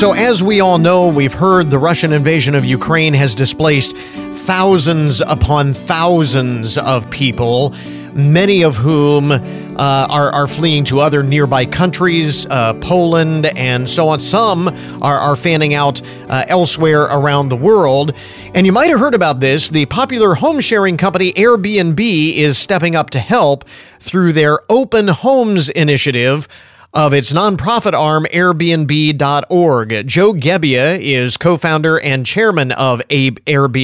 [0.00, 3.94] So, as we all know, we've heard the Russian invasion of Ukraine has displaced
[4.32, 7.74] thousands upon thousands of people.
[8.14, 9.38] many of whom uh,
[9.76, 14.20] are, are fleeing to other nearby countries, uh, Poland, and so on.
[14.20, 14.68] Some
[15.02, 18.12] are, are fanning out uh, elsewhere around the world.
[18.54, 19.70] And you might have heard about this.
[19.70, 23.64] The popular home sharing company Airbnb is stepping up to help
[23.98, 26.48] through their Open Homes initiative
[26.92, 30.06] of its nonprofit arm, Airbnb.org.
[30.06, 33.76] Joe Gebbia is co founder and chairman of Airbnb.org.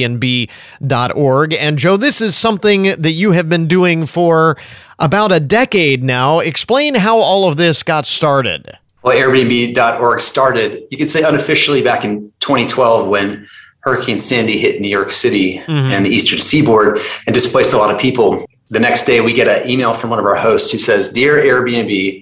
[1.53, 4.57] And Joe, this is something that you have been doing for
[4.99, 6.39] about a decade now.
[6.39, 8.77] Explain how all of this got started.
[9.03, 13.47] Well, Airbnb.org started, you could say unofficially back in 2012 when
[13.81, 15.71] Hurricane Sandy hit New York City mm-hmm.
[15.71, 18.45] and the eastern seaboard and displaced a lot of people.
[18.69, 21.41] The next day, we get an email from one of our hosts who says, Dear
[21.41, 22.21] Airbnb,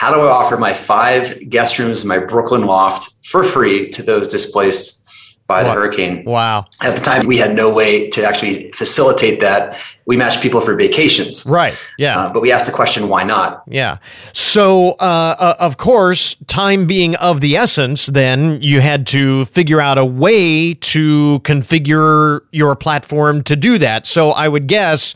[0.00, 4.02] how do I offer my five guest rooms in my Brooklyn loft for free to
[4.02, 5.04] those displaced
[5.46, 6.24] by the hurricane?
[6.24, 6.64] Wow.
[6.80, 9.78] At the time, we had no way to actually facilitate that.
[10.06, 11.44] We matched people for vacations.
[11.44, 11.76] Right.
[11.98, 12.18] Yeah.
[12.18, 13.62] Uh, but we asked the question, why not?
[13.66, 13.98] Yeah.
[14.32, 19.82] So, uh, uh, of course, time being of the essence, then you had to figure
[19.82, 24.06] out a way to configure your platform to do that.
[24.06, 25.14] So, I would guess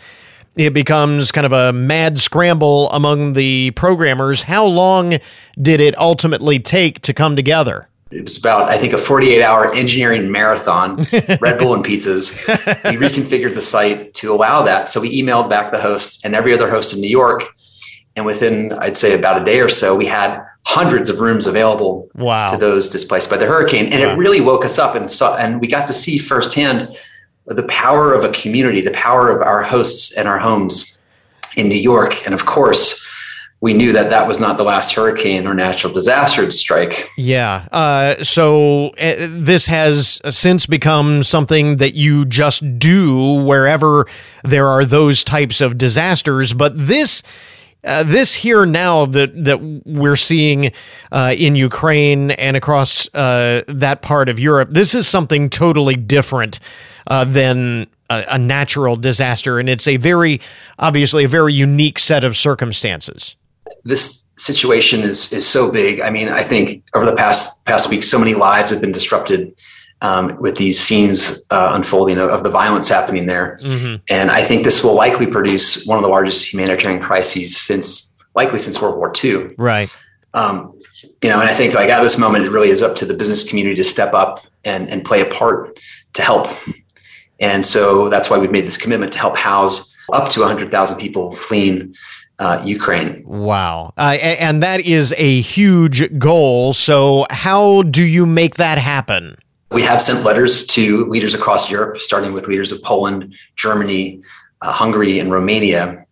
[0.57, 4.43] it becomes kind of a mad scramble among the programmers.
[4.43, 5.19] How long
[5.61, 7.89] did it ultimately take to come together?
[8.11, 11.07] It's about, I think, a 48 hour engineering marathon,
[11.41, 12.35] Red Bull and pizzas.
[12.85, 14.89] We reconfigured the site to allow that.
[14.89, 17.45] So we emailed back the hosts and every other host in New York.
[18.15, 22.09] And within, I'd say, about a day or so, we had hundreds of rooms available
[22.15, 22.47] wow.
[22.47, 23.93] to those displaced by the hurricane.
[23.93, 24.13] And wow.
[24.13, 26.97] it really woke us up and saw, and we got to see firsthand
[27.47, 31.01] the power of a community, the power of our hosts and our homes
[31.57, 32.25] in New York.
[32.25, 33.07] And of course,
[33.61, 37.09] we knew that that was not the last hurricane or natural disaster to strike.
[37.17, 37.67] Yeah.
[37.73, 44.07] Uh, so uh, this has since become something that you just do wherever
[44.43, 46.53] there are those types of disasters.
[46.53, 47.23] But this.
[47.85, 50.73] Uh, this here now that that we're seeing
[51.13, 56.61] uh, in Ukraine and across uh, that part of Europe, this is something totally different
[57.09, 60.41] uh, than a, a natural disaster, and it's a very
[60.79, 63.37] obviously a very unique set of circumstances.
[63.85, 66.01] This situation is is so big.
[66.01, 69.55] I mean, I think over the past past week, so many lives have been disrupted
[70.05, 73.97] um, with these scenes uh, unfolding of, of, the violence happening there, mm-hmm.
[74.09, 78.59] and I think this will likely produce one of the largest humanitarian crises since likely
[78.59, 79.55] since World War II.
[79.57, 79.89] Right.
[80.35, 80.79] Um,
[81.23, 83.15] you know, and I think like at this moment, it really is up to the
[83.15, 85.79] business community to step up and and play a part
[86.15, 86.49] to help
[87.41, 91.33] and so that's why we've made this commitment to help house up to 100,000 people
[91.33, 91.95] fleeing
[92.39, 93.23] uh, Ukraine.
[93.27, 93.93] Wow.
[93.97, 96.73] Uh, and that is a huge goal.
[96.73, 99.37] So, how do you make that happen?
[99.73, 104.23] We have sent letters to leaders across Europe, starting with leaders of Poland, Germany,
[104.61, 106.07] uh, Hungary, and Romania,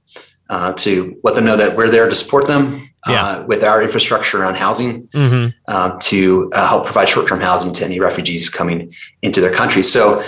[0.48, 2.88] uh, to let them know that we're there to support them.
[3.04, 3.38] Uh, yeah.
[3.46, 5.48] with our infrastructure around housing mm-hmm.
[5.66, 9.82] Uh, to help provide short term housing to any refugees coming into their country.
[9.82, 10.22] So,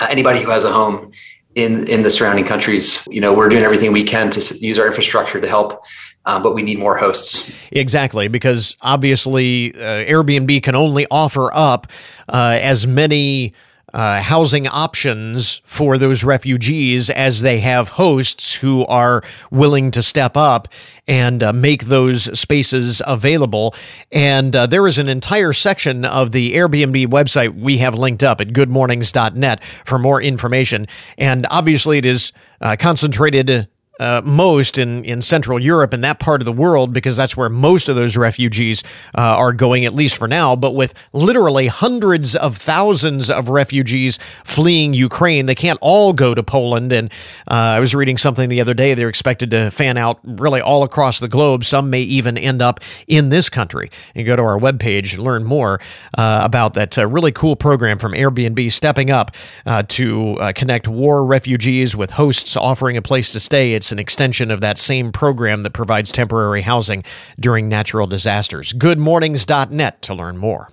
[0.00, 1.10] anybody who has a home
[1.54, 3.06] in in the surrounding countries.
[3.10, 5.84] You know, we're doing everything we can to use our infrastructure to help.
[6.26, 7.50] Um, but we need more hosts.
[7.72, 11.86] Exactly, because obviously uh, Airbnb can only offer up
[12.28, 13.54] uh, as many
[13.92, 20.36] uh, housing options for those refugees as they have hosts who are willing to step
[20.36, 20.68] up
[21.08, 23.74] and uh, make those spaces available.
[24.12, 28.40] And uh, there is an entire section of the Airbnb website we have linked up
[28.40, 30.86] at goodmornings.net for more information.
[31.18, 33.68] And obviously, it is uh, concentrated
[34.00, 37.50] uh, most in, in Central Europe and that part of the world because that's where
[37.50, 38.82] most of those refugees
[39.16, 40.56] uh, are going, at least for now.
[40.56, 46.42] But with literally hundreds of thousands of refugees fleeing Ukraine, they can't all go to
[46.42, 46.92] Poland.
[46.92, 47.12] And
[47.48, 50.82] uh, I was reading something the other day, they're expected to fan out really all
[50.82, 51.64] across the globe.
[51.64, 53.90] Some may even end up in this country.
[54.14, 55.78] You go to our webpage and learn more
[56.16, 59.32] uh, about that uh, really cool program from Airbnb stepping up
[59.66, 63.74] uh, to connect war refugees with hosts offering a place to stay.
[63.92, 67.04] An extension of that same program that provides temporary housing
[67.38, 68.72] during natural disasters.
[68.72, 70.70] Goodmornings.net to learn more.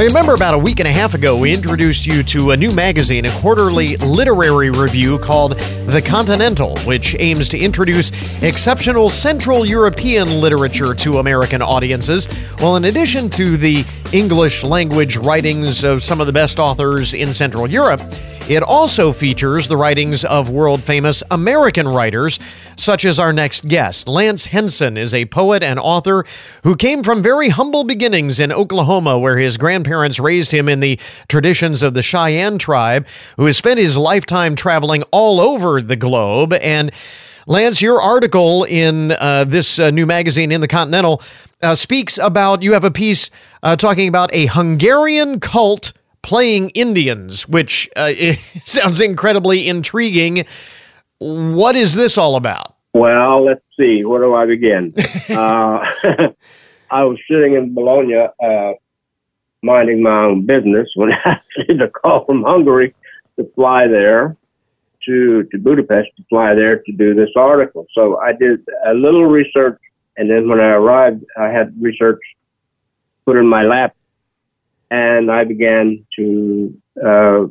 [0.00, 2.70] I remember about a week and a half ago, we introduced you to a new
[2.70, 8.10] magazine, a quarterly literary review called The Continental, which aims to introduce
[8.42, 12.30] exceptional Central European literature to American audiences.
[12.60, 17.34] Well, in addition to the English language writings of some of the best authors in
[17.34, 18.00] Central Europe,
[18.50, 22.40] It also features the writings of world famous American writers,
[22.74, 24.08] such as our next guest.
[24.08, 26.24] Lance Henson is a poet and author
[26.64, 30.98] who came from very humble beginnings in Oklahoma, where his grandparents raised him in the
[31.28, 36.52] traditions of the Cheyenne tribe, who has spent his lifetime traveling all over the globe.
[36.54, 36.90] And
[37.46, 41.22] Lance, your article in uh, this uh, new magazine, in the Continental,
[41.62, 43.30] uh, speaks about you have a piece
[43.62, 48.12] uh, talking about a Hungarian cult playing Indians, which uh,
[48.64, 50.44] sounds incredibly intriguing.
[51.18, 52.76] What is this all about?
[52.92, 54.04] Well, let's see.
[54.04, 54.94] Where do I begin?
[55.30, 55.84] uh,
[56.90, 58.72] I was sitting in Bologna, uh,
[59.62, 62.94] minding my own business, when I received a call from Hungary
[63.38, 64.36] to fly there
[65.06, 67.86] to to Budapest to fly there to do this article.
[67.94, 69.80] So I did a little research,
[70.16, 72.20] and then when I arrived, I had research
[73.24, 73.94] put in my lap
[74.90, 77.46] and I began to uh,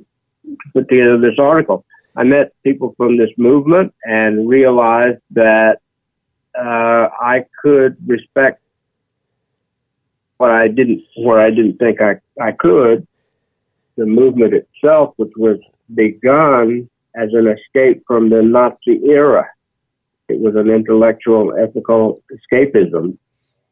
[0.73, 1.85] put together this article.
[2.15, 5.79] I met people from this movement and realized that
[6.57, 8.61] uh, I could respect
[10.37, 13.07] what I didn't, where I didn't think I, I could,
[13.95, 15.59] the movement itself, which was
[15.93, 19.47] begun as an escape from the Nazi era.
[20.27, 23.17] It was an intellectual, ethical escapism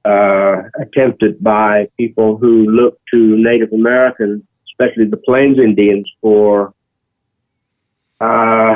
[0.06, 6.74] uh, attempted by people who look to Native Americans, especially the Plains Indians, for
[8.22, 8.76] uh,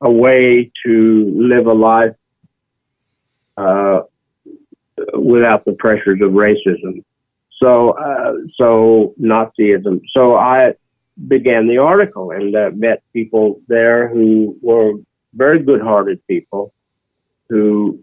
[0.00, 2.14] a way to live a life
[3.56, 4.00] uh,
[5.14, 7.04] without the pressures of racism.
[7.58, 10.00] So, uh, so Nazism.
[10.12, 10.74] So I
[11.28, 14.94] began the article and uh, met people there who were
[15.34, 16.72] very good-hearted people
[17.48, 18.00] who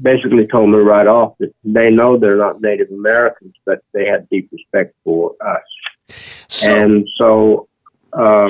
[0.00, 4.28] basically told me right off that they know they're not Native Americans, but they have
[4.28, 6.16] deep respect for us.
[6.48, 7.68] So, and so,
[8.12, 8.48] uh,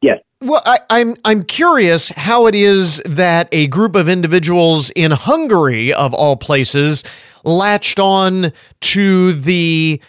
[0.00, 0.18] yes.
[0.40, 5.94] Well, I, I'm I'm curious how it is that a group of individuals in Hungary,
[5.94, 7.04] of all places,
[7.44, 10.00] latched on to the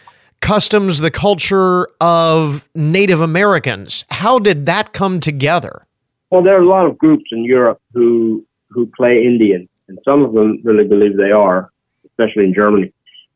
[0.41, 4.05] customs, the culture of Native Americans.
[4.09, 5.85] How did that come together?
[6.31, 10.23] Well, there are a lot of groups in Europe who who play Indian, and some
[10.23, 11.71] of them really believe they are,
[12.05, 12.93] especially in Germany.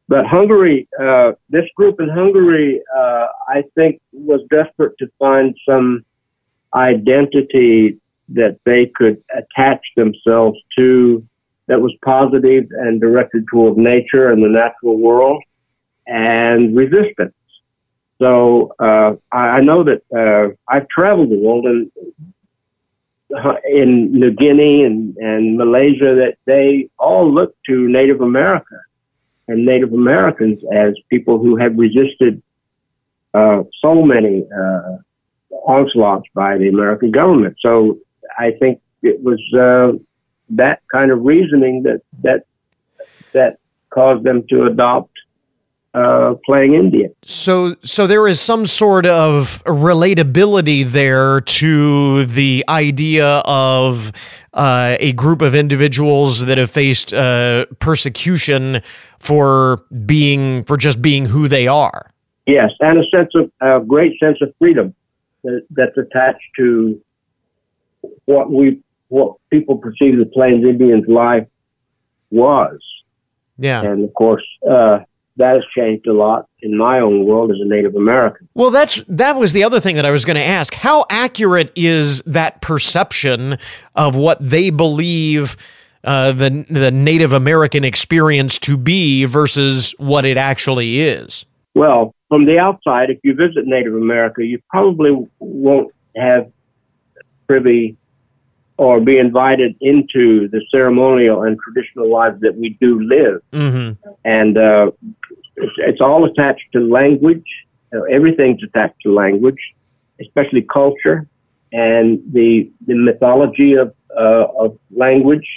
[0.07, 6.05] But Hungary, uh, this group in Hungary, uh, I think, was desperate to find some
[6.73, 7.97] identity
[8.29, 11.25] that they could attach themselves to
[11.67, 15.43] that was positive and directed toward nature and the natural world
[16.07, 17.33] and resistance.
[18.19, 21.91] So uh, I, I know that uh, I've traveled the world and
[23.69, 28.79] in New Guinea and, and Malaysia that they all look to Native America
[29.47, 32.41] and Native Americans as people who have resisted
[33.33, 34.97] uh, so many uh,
[35.65, 37.57] onslaughts by the American government.
[37.59, 37.99] So
[38.37, 39.97] I think it was uh,
[40.49, 42.45] that kind of reasoning that that
[43.33, 43.57] that
[43.89, 45.11] caused them to adopt
[45.93, 47.13] uh, playing Indian.
[47.23, 54.11] So, so there is some sort of relatability there to the idea of
[54.53, 58.81] uh, a group of individuals that have faced uh, persecution
[59.19, 62.11] for being for just being who they are.
[62.45, 64.95] Yes, and a sense of a great sense of freedom
[65.43, 67.01] that, that's attached to
[68.25, 71.47] what we what people perceive the Plains Indians' life
[72.31, 72.79] was.
[73.57, 74.99] Yeah, and of course, uh,
[75.37, 78.47] that has changed a lot in my own world as a Native American.
[78.53, 80.73] Well, that's that was the other thing that I was going to ask.
[80.73, 83.57] How accurate is that perception
[83.95, 85.55] of what they believe
[86.03, 91.45] uh, the the Native American experience to be versus what it actually is?
[91.75, 96.51] Well, from the outside, if you visit Native America, you probably won't have
[97.47, 97.95] privy
[98.77, 103.41] or be invited into the ceremonial and traditional lives that we do live.
[103.51, 104.09] Mm-hmm.
[104.23, 104.91] And uh,
[105.57, 107.45] it's, it's, all attached to language.
[107.93, 109.59] Uh, everything's attached to language,
[110.21, 111.27] especially culture
[111.73, 115.47] and the the mythology of uh, of language.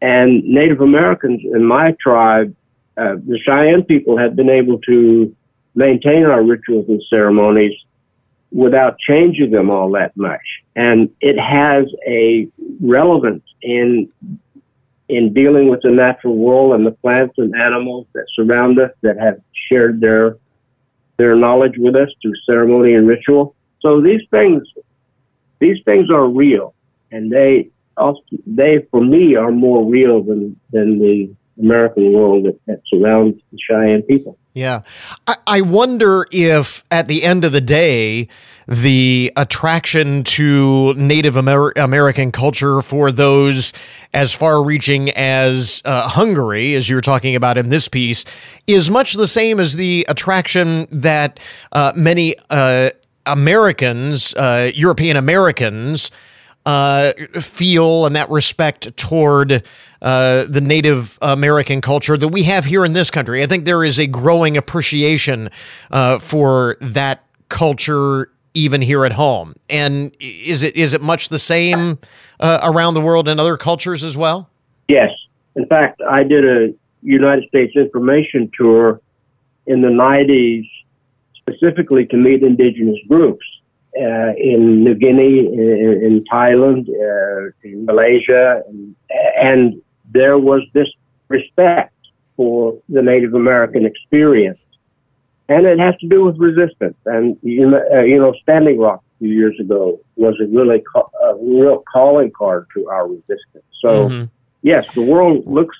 [0.00, 2.54] And Native Americans in my tribe,
[2.96, 5.34] uh, the Cheyenne people, have been able to
[5.74, 7.72] maintain our rituals and ceremonies
[8.52, 10.40] without changing them all that much.
[10.76, 12.48] And it has a
[12.80, 14.08] relevance in
[15.08, 19.18] in dealing with the natural world and the plants and animals that surround us that
[19.18, 20.36] have shared their
[21.16, 23.54] their knowledge with us through ceremony and ritual.
[23.80, 24.62] So these things
[25.58, 26.74] these things are real
[27.12, 32.58] and they also they for me are more real than than the American world that,
[32.66, 34.38] that surrounds the Cheyenne people.
[34.54, 34.82] Yeah.
[35.26, 38.28] I, I wonder if at the end of the day,
[38.68, 43.72] the attraction to Native Amer- American culture for those
[44.12, 48.24] as far reaching as uh, Hungary, as you're talking about in this piece,
[48.66, 51.38] is much the same as the attraction that
[51.72, 52.90] uh, many uh,
[53.26, 56.10] Americans, uh, European Americans,
[56.64, 59.62] uh, feel and that respect toward
[60.02, 63.42] uh, the Native American culture that we have here in this country.
[63.42, 65.50] I think there is a growing appreciation
[65.90, 69.54] uh, for that culture even here at home.
[69.68, 71.98] And is it is it much the same
[72.40, 74.48] uh, around the world in other cultures as well?
[74.88, 75.10] Yes.
[75.54, 79.00] In fact, I did a United States information tour
[79.66, 80.68] in the 90s
[81.34, 83.44] specifically to meet indigenous groups
[83.96, 88.94] uh, in New Guinea, in, in Thailand, uh, in Malaysia, and,
[89.40, 89.82] and
[90.16, 90.88] there was this
[91.28, 91.94] respect
[92.36, 94.58] for the Native American experience.
[95.48, 96.96] And it has to do with resistance.
[97.06, 100.80] And, you know, uh, you know Standing Rock a few years ago was a really
[100.80, 103.64] ca- a real calling card to our resistance.
[103.80, 104.24] So, mm-hmm.
[104.62, 105.76] yes, the world looks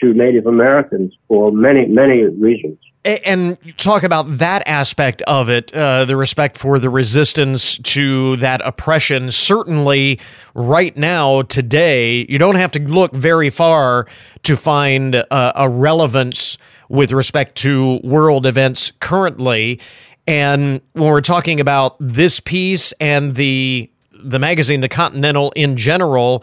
[0.00, 2.78] to Native Americans for many, many reasons.
[3.06, 8.60] And talk about that aspect of it, uh, the respect for the resistance to that
[8.64, 9.30] oppression.
[9.30, 10.18] Certainly,
[10.54, 14.08] right now, today, you don't have to look very far
[14.42, 19.80] to find uh, a relevance with respect to world events currently.
[20.26, 26.42] And when we're talking about this piece and the the magazine, the Continental in general,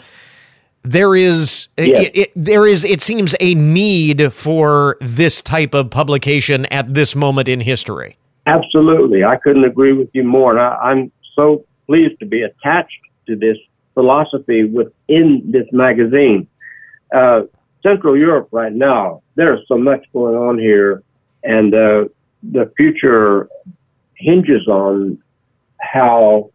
[0.84, 2.08] there is yes.
[2.08, 7.16] it, it, there is it seems a need for this type of publication at this
[7.16, 8.18] moment in history.
[8.46, 10.52] Absolutely, I couldn't agree with you more.
[10.52, 13.58] And I, am so pleased to be attached to this
[13.94, 16.48] philosophy within this magazine.
[17.14, 17.44] Uh,
[17.82, 21.04] Central Europe right now, there's so much going on here,
[21.44, 22.06] and uh,
[22.42, 23.50] the future
[24.16, 25.22] hinges on
[25.80, 26.50] how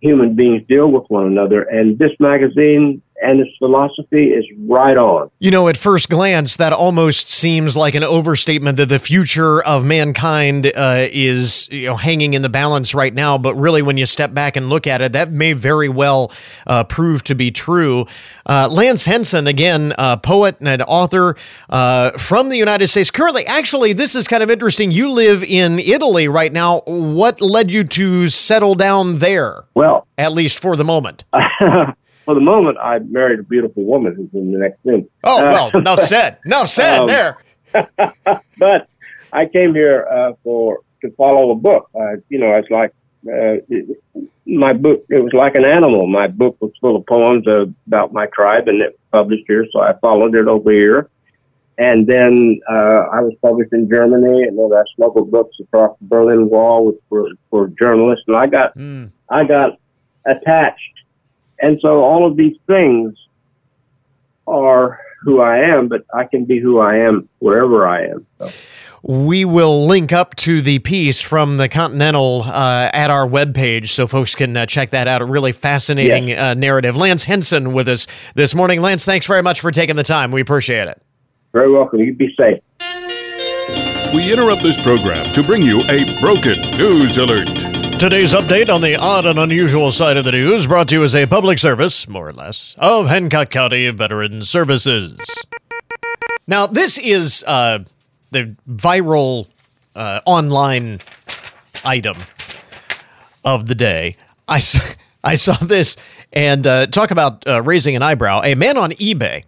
[0.00, 1.62] human beings deal with one another.
[1.62, 5.30] And this magazine and his philosophy is right on.
[5.38, 9.84] You know, at first glance, that almost seems like an overstatement that the future of
[9.84, 13.38] mankind uh, is you know hanging in the balance right now.
[13.38, 16.32] But really, when you step back and look at it, that may very well
[16.66, 18.06] uh, prove to be true.
[18.46, 19.92] Uh, Lance Henson, again,
[20.22, 21.36] poet and author
[21.68, 23.10] uh, from the United States.
[23.10, 24.90] Currently, actually, this is kind of interesting.
[24.90, 26.80] You live in Italy right now.
[26.86, 29.64] What led you to settle down there?
[29.74, 31.24] Well, at least for the moment.
[32.28, 35.08] for the moment, I married a beautiful woman who's in the next room.
[35.24, 36.36] Oh well, uh, enough said.
[36.44, 37.00] Enough said.
[37.00, 37.38] Um, there.
[38.58, 38.86] but
[39.32, 41.88] I came here uh, for to follow a book.
[41.94, 42.92] Uh, you know, it's like
[43.26, 43.98] uh, it,
[44.44, 45.06] my book.
[45.08, 46.06] It was like an animal.
[46.06, 47.46] My book was full of poems
[47.86, 49.66] about my tribe, and it was published here.
[49.72, 51.08] So I followed it over here.
[51.78, 56.08] And then uh, I was published in Germany, and then I smuggled books across the
[56.08, 58.24] Berlin Wall with, for, for journalists.
[58.26, 59.10] And I got mm.
[59.30, 59.78] I got
[60.26, 60.98] attached
[61.60, 63.14] and so all of these things
[64.46, 68.26] are who I am, but I can be who I am wherever I am.
[68.38, 68.50] So.
[69.02, 74.06] We will link up to the piece from the Continental uh, at our webpage so
[74.06, 75.22] folks can uh, check that out.
[75.22, 76.40] A really fascinating yes.
[76.40, 76.96] uh, narrative.
[76.96, 78.80] Lance Henson with us this morning.
[78.80, 80.32] Lance, thanks very much for taking the time.
[80.32, 81.00] We appreciate it.
[81.52, 82.00] Very welcome.
[82.00, 82.60] You be safe.
[84.14, 87.67] We interrupt this program to bring you a broken news alert.
[87.98, 91.16] Today's update on the odd and unusual side of the news brought to you as
[91.16, 95.18] a public service, more or less, of Hancock County Veteran Services.
[96.46, 97.80] Now, this is uh,
[98.30, 99.48] the viral
[99.96, 101.00] uh, online
[101.84, 102.16] item
[103.44, 104.16] of the day.
[104.46, 104.62] I,
[105.24, 105.96] I saw this
[106.32, 108.42] and uh, talk about uh, raising an eyebrow.
[108.44, 109.42] A man on eBay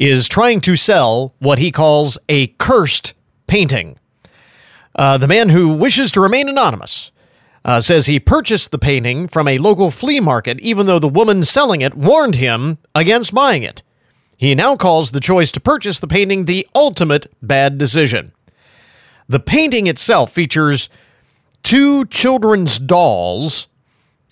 [0.00, 3.14] is trying to sell what he calls a cursed
[3.46, 4.00] painting.
[4.96, 7.12] Uh, the man who wishes to remain anonymous
[7.64, 11.42] uh, says he purchased the painting from a local flea market, even though the woman
[11.44, 13.82] selling it warned him against buying it.
[14.36, 18.32] He now calls the choice to purchase the painting the ultimate bad decision.
[19.28, 20.88] The painting itself features
[21.62, 23.66] two children's dolls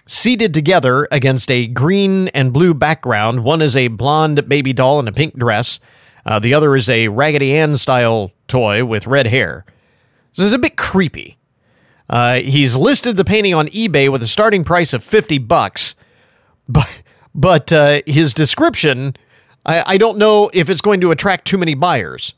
[0.07, 3.43] seated together against a green and blue background.
[3.43, 5.81] One is a blonde baby doll in a pink dress,
[6.27, 9.65] uh, the other is a Raggedy Ann style toy with red hair.
[10.35, 11.39] This is a bit creepy.
[12.09, 15.95] Uh, he's listed the painting on eBay with a starting price of 50 bucks,
[16.69, 17.03] but
[17.35, 19.15] but uh, his description,
[19.67, 22.35] I, I don't know if it's going to attract too many buyers.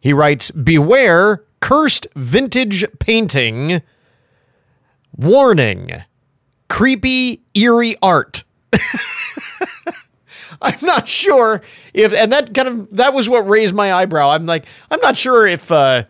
[0.00, 3.82] He writes, "Beware cursed vintage painting.
[5.16, 6.04] Warning:
[6.68, 8.44] creepy, eerie art."
[10.62, 11.60] I'm not sure
[11.92, 14.30] if, and that kind of that was what raised my eyebrow.
[14.30, 16.04] I'm like, I'm not sure if uh,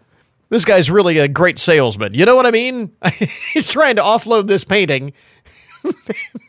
[0.49, 2.14] this guy's really a great salesman.
[2.14, 2.92] You know what I mean?
[3.53, 5.12] He's trying to offload this painting.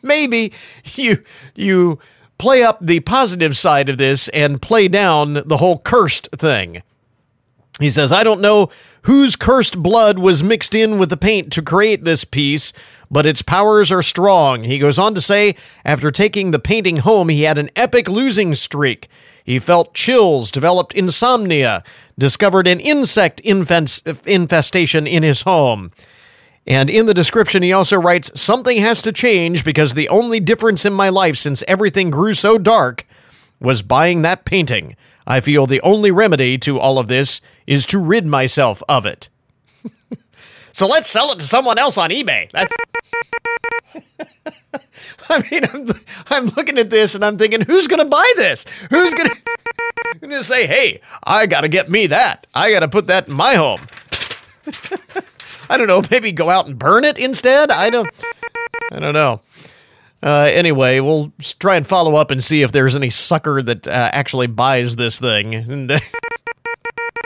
[0.02, 0.52] Maybe
[0.94, 1.22] you
[1.54, 1.98] you
[2.38, 6.82] play up the positive side of this and play down the whole cursed thing.
[7.80, 8.70] He says, I don't know
[9.02, 12.72] whose cursed blood was mixed in with the paint to create this piece,
[13.10, 14.64] but its powers are strong.
[14.64, 18.54] He goes on to say, after taking the painting home, he had an epic losing
[18.54, 19.08] streak.
[19.44, 21.82] He felt chills, developed insomnia,
[22.18, 25.92] discovered an insect infestation in his home.
[26.66, 30.84] And in the description, he also writes, Something has to change because the only difference
[30.84, 33.06] in my life since everything grew so dark
[33.58, 34.94] was buying that painting.
[35.26, 39.28] I feel the only remedy to all of this is to rid myself of it.
[40.72, 42.50] so let's sell it to someone else on eBay.
[42.50, 42.74] That's.
[45.30, 45.88] I mean, I'm,
[46.28, 48.64] I'm looking at this and I'm thinking, who's going to buy this?
[48.90, 49.36] Who's going to
[50.48, 52.46] say, hey, I got to get me that.
[52.54, 53.80] I got to put that in my home.
[55.70, 56.02] I don't know.
[56.10, 57.70] Maybe go out and burn it instead.
[57.70, 58.10] I don't.
[58.90, 59.42] I don't know.
[60.22, 64.10] Uh, anyway, we'll try and follow up and see if there's any sucker that uh,
[64.12, 65.98] actually buys this thing.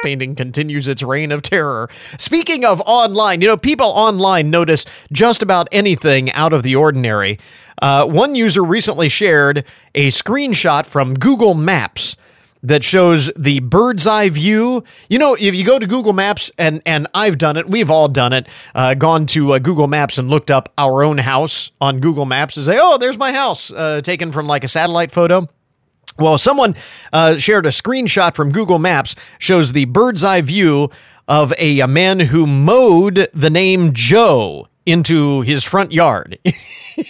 [0.03, 1.89] Painting continues its reign of terror.
[2.19, 7.39] Speaking of online, you know, people online notice just about anything out of the ordinary.
[7.81, 9.65] Uh, one user recently shared
[9.95, 12.17] a screenshot from Google Maps
[12.63, 14.85] that shows the bird's eye view.
[15.09, 18.09] You know, if you go to Google Maps, and and I've done it, we've all
[18.09, 22.01] done it, uh, gone to uh, Google Maps and looked up our own house on
[22.01, 25.49] Google Maps and say, oh, there's my house, uh, taken from like a satellite photo.
[26.19, 26.75] Well, someone
[27.13, 30.91] uh, shared a screenshot from Google Maps shows the bird's eye view
[31.27, 36.39] of a, a man who mowed the name Joe into his front yard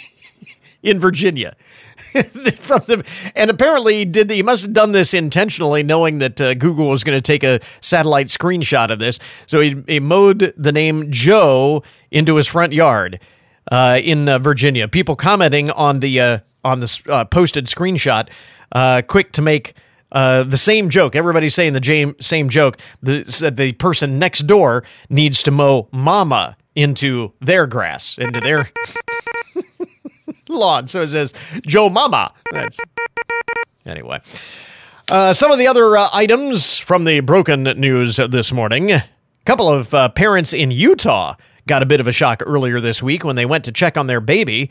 [0.82, 1.56] in Virginia.
[2.56, 3.04] from the,
[3.34, 7.04] and apparently did the, he must have done this intentionally, knowing that uh, Google was
[7.04, 9.18] going to take a satellite screenshot of this.
[9.46, 13.20] So he, he mowed the name Joe into his front yard
[13.70, 14.88] uh, in uh, Virginia.
[14.88, 18.28] People commenting on the uh, on the uh, posted screenshot,
[18.72, 19.74] uh, quick to make.
[20.12, 21.16] the same joke.
[21.16, 22.76] Everybody's saying the same joke.
[23.02, 28.70] The, the person next door needs to mow mama into their grass, into their
[30.54, 30.88] lawn.
[30.88, 31.34] So it says
[31.66, 32.32] Joe Mama.
[32.50, 32.80] That's
[33.86, 34.20] anyway.
[35.08, 38.92] Uh, some of the other uh, items from the broken news this morning.
[38.92, 39.04] A
[39.44, 41.34] couple of uh, parents in Utah
[41.66, 44.06] got a bit of a shock earlier this week when they went to check on
[44.06, 44.70] their baby.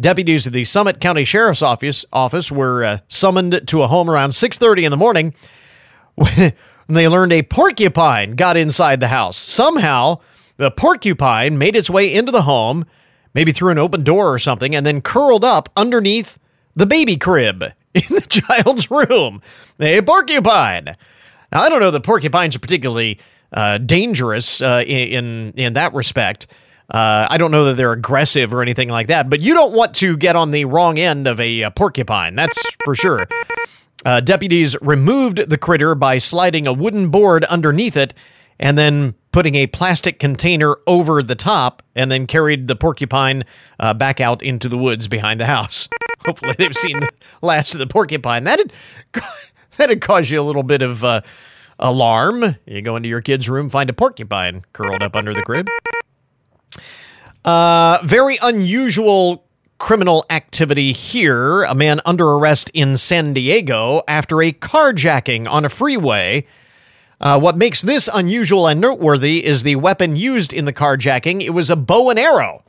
[0.00, 4.30] Deputies of the Summit County Sheriff's Office office were uh, summoned to a home around
[4.30, 5.34] 6:30 in the morning
[6.14, 6.52] when
[6.88, 9.36] they learned a porcupine got inside the house.
[9.38, 10.20] Somehow,
[10.56, 12.84] the porcupine made its way into the home
[13.36, 16.38] maybe through an open door or something, and then curled up underneath
[16.74, 17.62] the baby crib
[17.94, 19.42] in the child's room.
[19.78, 20.96] A porcupine.
[21.52, 23.20] Now, I don't know that porcupines are particularly
[23.52, 26.46] uh, dangerous uh, in, in that respect.
[26.88, 29.94] Uh, I don't know that they're aggressive or anything like that, but you don't want
[29.96, 32.36] to get on the wrong end of a, a porcupine.
[32.36, 33.26] That's for sure.
[34.04, 38.14] Uh, deputies removed the critter by sliding a wooden board underneath it
[38.58, 43.44] and then putting a plastic container over the top, and then carried the porcupine
[43.78, 45.90] uh, back out into the woods behind the house.
[46.24, 47.10] Hopefully, they've seen the
[47.42, 48.44] last of the porcupine.
[48.44, 48.72] That'd
[49.76, 51.20] that'd cause you a little bit of uh,
[51.78, 52.56] alarm.
[52.64, 55.68] You go into your kid's room, find a porcupine curled up under the crib.
[57.44, 59.44] Uh, very unusual
[59.76, 61.64] criminal activity here.
[61.64, 66.46] A man under arrest in San Diego after a carjacking on a freeway
[67.20, 71.42] uh, what makes this unusual and noteworthy is the weapon used in the carjacking.
[71.42, 72.62] It was a bow and arrow.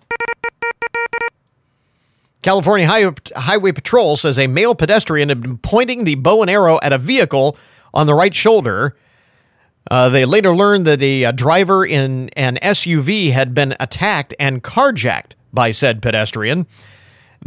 [2.42, 6.80] California High- Highway Patrol says a male pedestrian had been pointing the bow and arrow
[6.82, 7.58] at a vehicle
[7.94, 8.96] on the right shoulder.
[9.90, 14.64] Uh, they later learned that a, a driver in an SUV had been attacked and
[14.64, 16.68] carjacked by said pedestrian.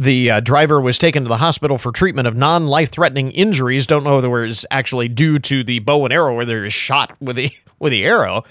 [0.01, 3.85] The uh, driver was taken to the hospital for treatment of non life threatening injuries.
[3.85, 6.73] Don't know whether it was actually due to the bow and arrow, whether he was
[6.73, 8.43] shot with the, with the arrow.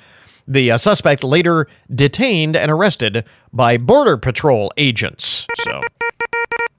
[0.46, 5.48] The uh, suspect later detained and arrested by Border Patrol agents.
[5.64, 5.80] So,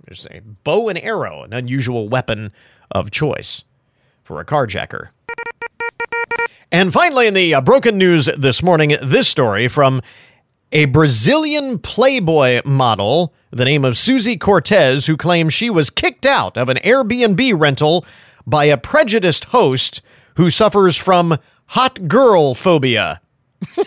[0.05, 2.53] there's a bow and arrow, an unusual weapon
[2.91, 3.65] of choice
[4.23, 5.09] for a carjacker.
[6.71, 10.01] And finally, in the uh, broken news this morning, this story from
[10.71, 16.55] a Brazilian Playboy model, the name of Suzy Cortez, who claims she was kicked out
[16.57, 18.05] of an Airbnb rental
[18.47, 20.01] by a prejudiced host
[20.37, 23.21] who suffers from hot girl phobia.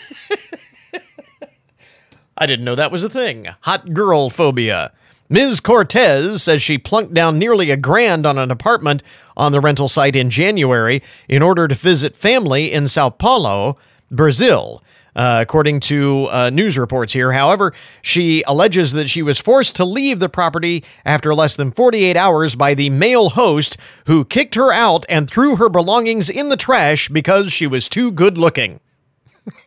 [2.37, 3.49] I didn't know that was a thing.
[3.63, 4.93] Hot girl phobia.
[5.31, 5.61] Ms.
[5.61, 9.03] Cortez says she plunked down nearly a grand on an apartment
[9.37, 13.79] on the rental site in January in order to visit family in Sao Paulo,
[14.11, 14.83] Brazil.
[15.17, 17.31] Uh, according to uh, news reports here.
[17.31, 22.17] However, she alleges that she was forced to leave the property after less than 48
[22.17, 26.57] hours by the male host who kicked her out and threw her belongings in the
[26.57, 28.81] trash because she was too good looking.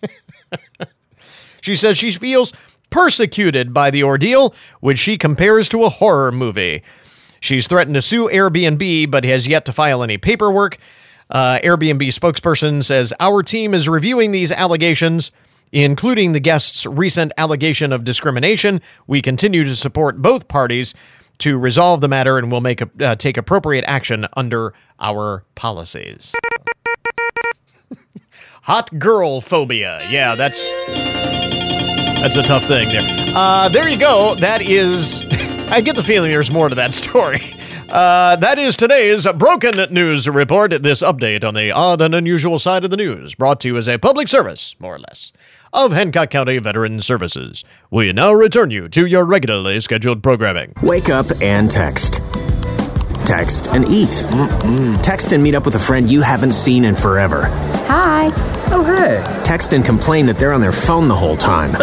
[1.62, 2.52] she says she feels
[2.90, 6.84] persecuted by the ordeal, which she compares to a horror movie.
[7.40, 10.78] She's threatened to sue Airbnb, but has yet to file any paperwork.
[11.30, 15.32] Uh, Airbnb spokesperson says Our team is reviewing these allegations,
[15.72, 18.82] including the guest's recent allegation of discrimination.
[19.08, 20.94] We continue to support both parties
[21.40, 26.34] to resolve the matter and will make a, uh, take appropriate action under our policies.
[28.64, 30.06] Hot girl phobia.
[30.10, 30.62] Yeah, that's
[32.20, 33.06] that's a tough thing there.
[33.36, 34.36] Uh, there you go.
[34.36, 35.26] That is.
[35.70, 37.42] I get the feeling there's more to that story.
[37.90, 40.72] Uh, that is today's Broken News Report.
[40.84, 43.88] This update on the odd and unusual side of the news, brought to you as
[43.88, 45.32] a public service, more or less,
[45.72, 47.64] of Hancock County Veteran Services.
[47.90, 50.74] We now return you to your regularly scheduled programming.
[50.84, 52.16] Wake up and text.
[53.26, 54.10] Text and eat.
[54.30, 55.02] Mm-mm.
[55.02, 57.46] Text and meet up with a friend you haven't seen in forever.
[57.88, 58.30] Hi.
[58.72, 59.44] Oh, hey.
[59.44, 61.74] Text and complain that they're on their phone the whole time.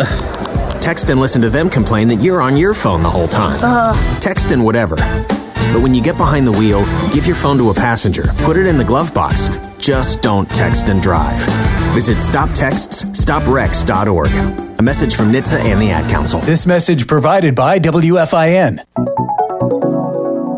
[0.81, 3.59] Text and listen to them complain that you're on your phone the whole time.
[4.21, 4.97] Text and whatever.
[5.73, 8.25] But when you get behind the wheel, give your phone to a passenger.
[8.39, 9.51] Put it in the glove box.
[9.79, 11.39] Just don't text and drive.
[11.95, 14.79] Visit stoptextsstopwrecks.org.
[14.79, 16.41] A message from NHTSA and the Ad Council.
[16.41, 18.81] This message provided by WFIN.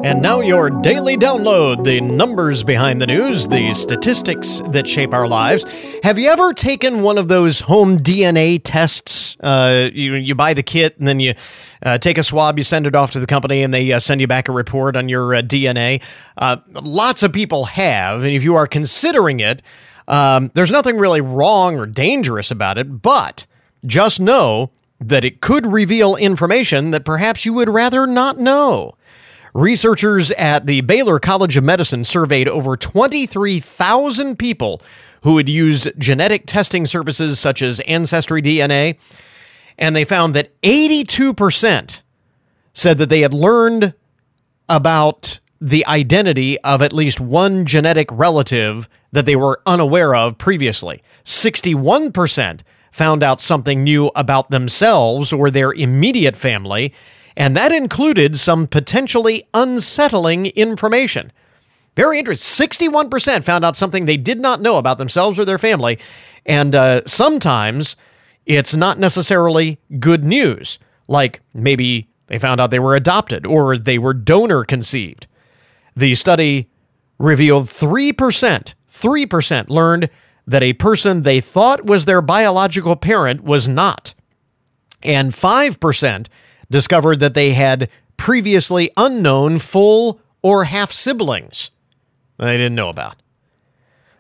[0.07, 5.27] And now your daily download, the numbers behind the news, the statistics that shape our
[5.27, 5.65] lives.
[6.05, 9.37] Have you ever taken one of those home DNA tests?
[9.41, 11.35] Uh, you, you buy the kit and then you
[11.83, 14.21] uh, take a swab, you send it off to the company, and they uh, send
[14.21, 16.01] you back a report on your uh, DNA.
[16.39, 19.61] Uh, lots of people have, and if you are considering it,
[20.07, 23.45] um, there's nothing really wrong or dangerous about it, but
[23.85, 28.95] just know that it could reveal information that perhaps you would rather not know.
[29.57, 34.83] Researchers at the Baylor College of Medicine surveyed over 23,000 people
[35.23, 38.99] who had used genetic testing services such as Ancestry DNA,
[39.79, 42.03] and they found that 82%
[42.75, 43.95] said that they had learned
[44.69, 51.03] about the identity of at least one genetic relative that they were unaware of previously.
[51.25, 56.93] 61% found out something new about themselves or their immediate family,
[57.37, 61.33] and that included some potentially unsettling information.
[61.97, 62.67] Very interesting.
[62.69, 65.99] 61% found out something they did not know about themselves or their family,
[66.45, 67.97] and uh, sometimes
[68.45, 70.79] it's not necessarily good news,
[71.09, 75.27] like maybe they found out they were adopted or they were donor conceived.
[75.97, 76.69] The study
[77.19, 80.11] revealed 3%, 3% learned
[80.47, 84.15] that a person they thought was their biological parent was not.
[85.03, 86.27] And 5%
[86.71, 91.71] discovered that they had previously unknown full or half siblings
[92.39, 93.17] they didn't know about.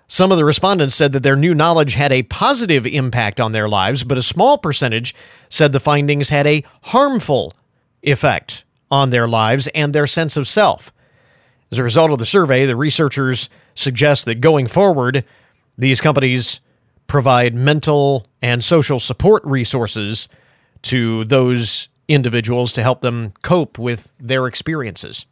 [0.08, 3.68] Some of the respondents said that their new knowledge had a positive impact on their
[3.68, 5.14] lives, but a small percentage
[5.48, 7.54] said the findings had a harmful
[8.02, 10.92] effect on their lives and their sense of self.
[11.72, 15.24] As a result of the survey, the researchers suggest that going forward,
[15.76, 16.60] these companies
[17.08, 20.28] provide mental and social support resources
[20.82, 25.26] to those individuals to help them cope with their experiences.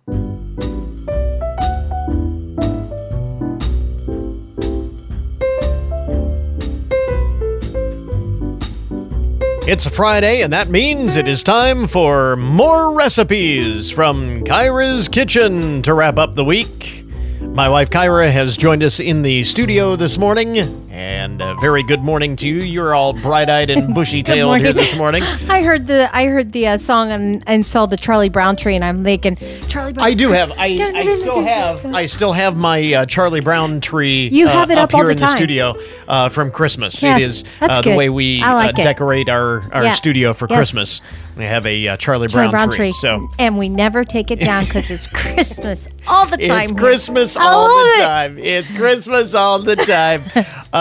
[9.67, 15.81] It's a Friday, and that means it is time for more recipes from Kyra's Kitchen
[15.83, 17.03] to wrap up the week.
[17.41, 22.03] My wife Kyra has joined us in the studio this morning, and a very good
[22.03, 22.59] morning to you.
[22.59, 25.23] You're all bright-eyed and bushy-tailed here this morning.
[25.49, 28.77] I heard the I heard the uh, song and, and saw the Charlie Brown tree,
[28.77, 29.35] and I'm thinking
[29.67, 30.07] Charlie Brown.
[30.07, 30.53] I do have.
[30.53, 31.85] I, I still have.
[31.87, 34.29] I still have my uh, Charlie Brown tree.
[34.29, 35.75] You have uh, it up all here the in the studio
[36.07, 37.03] uh, from Christmas.
[37.03, 39.91] Yes, it is uh, the way we like uh, decorate our, our Yeah.
[39.91, 40.57] studio for Yes.
[40.59, 41.01] Christmas.
[41.37, 42.93] We have a uh, Charlie, Charlie Brown, Brown tree.
[42.93, 46.65] So and we never take it down because it's Christmas all the time.
[46.65, 46.73] It's.
[46.73, 48.05] Christmas all the it.
[48.05, 48.39] time.
[48.39, 50.23] It's Christmas all the time.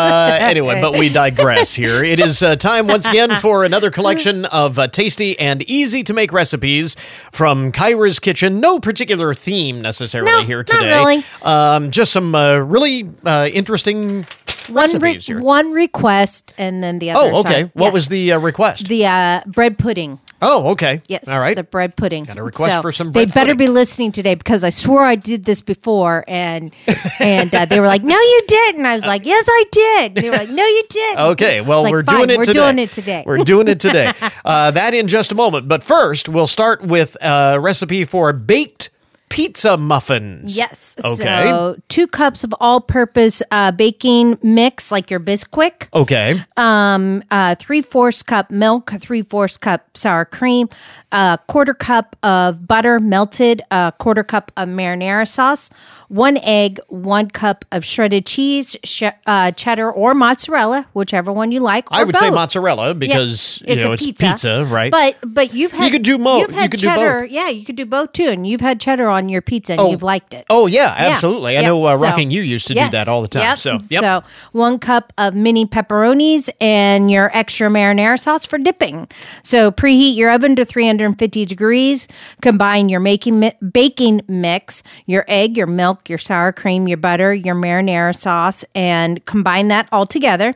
[0.03, 2.03] Uh, anyway, but we digress here.
[2.03, 6.13] It is uh, time once again for another collection of uh, tasty and easy to
[6.13, 6.95] make recipes
[7.31, 8.59] from Kyra's Kitchen.
[8.59, 10.89] No particular theme necessarily No, here not today.
[10.97, 11.23] really.
[11.41, 14.25] Um, just some uh, really uh, interesting
[14.69, 17.31] One re- one request, and then the other.
[17.33, 17.49] Oh, okay.
[17.63, 17.71] side.
[17.73, 17.91] What Yeah.
[17.93, 18.87] was the uh, request?
[18.87, 20.19] the uh, bread pudding?
[20.45, 21.01] Oh, okay.
[21.07, 21.27] Yes.
[21.27, 21.55] All right.
[21.55, 22.25] The bread pudding.
[22.25, 23.57] Got a request So for some They better pudding.
[23.57, 26.75] be listening today because I swore I did this before, and
[27.19, 30.15] and uh, they were like, "No, you didn't." And I was like, "Yes, I did."
[30.15, 32.59] They were like, "No, you didn't." Okay, well, like, we're doing it we're today.
[32.59, 33.23] doing it today.
[33.25, 34.11] We're doing it today.
[34.45, 35.67] uh, that in just a moment.
[35.67, 38.89] But first, we'll start with a recipe for baked
[39.33, 40.55] pizza muffins.
[40.55, 40.95] Yes.
[41.03, 41.45] Okay.
[41.47, 45.87] So two cups of all-purpose uh, baking mix, like your Bisquick.
[45.91, 46.39] Okay.
[46.55, 50.69] Um, uh, three fourths cup milk, three fourths cup sour cream,
[51.11, 55.71] a quarter cup of butter melted, a quarter cup of marinara sauce,
[56.13, 61.59] one egg, one cup of shredded cheese, sh- uh, cheddar or mozzarella, whichever one you
[61.59, 61.85] like.
[61.89, 64.91] I would say mozzarella because Yeah, you know a it's pizza, right?
[64.91, 67.29] But but you've had could do mo- You've you could do both.
[67.29, 69.89] Yeah, you could do both too, and you've had cheddar on your pizza and Oh.
[69.89, 70.45] you've liked it.
[70.51, 71.09] oh yeah, Yeah.
[71.11, 71.57] absolutely.
[71.57, 71.65] I Yep.
[71.65, 73.41] know uh, So- Rocking You used to do that all the time.
[73.43, 73.57] Yep.
[73.57, 74.01] So yep.
[74.03, 79.07] So one cup of mini pepperonis and your extra marinara sauce for dipping.
[79.43, 82.07] So preheat your oven to 350 degrees.
[82.41, 87.33] Combine your making mi- baking mix, your egg, your milk, your sour cream, your butter,
[87.33, 90.55] your marinara sauce, and combine that all together.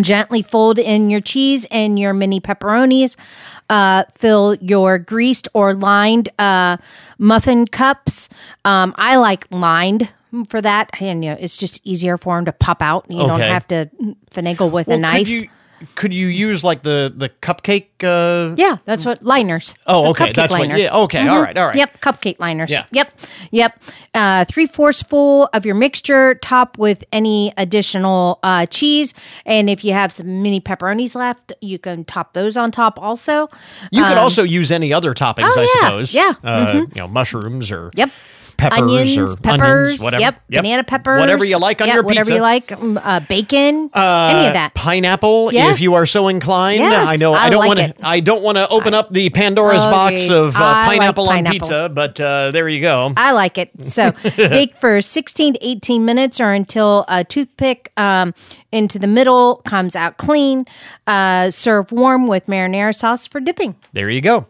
[0.00, 3.16] Gently fold in your cheese and your mini pepperonis.
[3.68, 6.76] Uh, fill your greased or lined uh,
[7.18, 8.28] muffin cups.
[8.64, 10.08] Um, I like lined
[10.48, 10.90] for that.
[11.00, 13.06] And you know, it's just easier for them to pop out.
[13.10, 13.90] You don't have to
[14.30, 15.28] finagle with Well, a knife.
[15.28, 15.48] You
[15.94, 17.86] could you use like the the cupcake?
[18.02, 19.74] Uh, yeah, that's what liners.
[19.86, 20.80] Oh, The okay, cupcake that's what- liners.
[20.80, 21.76] yeah, okay, all right, all right.
[21.76, 22.70] Yep, cupcake liners.
[22.70, 22.82] Yeah.
[22.92, 23.12] Yep,
[23.50, 23.82] yep.
[24.14, 26.34] Uh, Three fourths full of your mixture.
[26.36, 29.14] Top with any additional uh, cheese,
[29.46, 33.48] and if you have some mini pepperonis left, you can top those on top also.
[33.90, 36.14] You could Um, also use any other toppings, oh, I yeah, suppose.
[36.14, 36.96] yeah, Uh, mhm.
[36.96, 38.10] You know, mushrooms or Yep.
[38.60, 40.20] Peppers onions, or peppers, onions, whatever.
[40.20, 42.42] Yep, banana peppers, whatever you like on yeah, your whatever pizza.
[42.42, 44.74] Whatever you like, um, uh, bacon, Uh, any of that.
[44.74, 45.74] Pineapple, Yes.
[45.76, 46.80] if you are so inclined.
[46.80, 47.94] Yes, I know I, I don't like want to.
[48.06, 50.30] I don't want to open up the Pandora's Oh, box geez.
[50.30, 53.12] of uh, I like pineapple on pizza, but uh, there you go.
[53.16, 53.70] I like it.
[53.86, 58.34] So bake for 16 to 18 minutes or until a toothpick um,
[58.72, 60.64] into the middle comes out clean.
[61.06, 63.74] Uh, serve warm with marinara sauce for dipping.
[63.92, 64.46] There you go.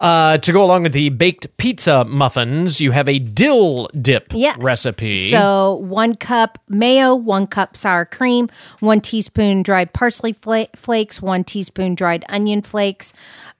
[0.00, 4.56] Uh, to go along with the baked pizza muffins, you have a dill dip Yes.
[4.60, 5.28] recipe.
[5.30, 8.48] So one cup mayo, one cup sour cream,
[8.80, 13.12] one teaspoon dried parsley fla- flakes, one teaspoon dried onion flakes,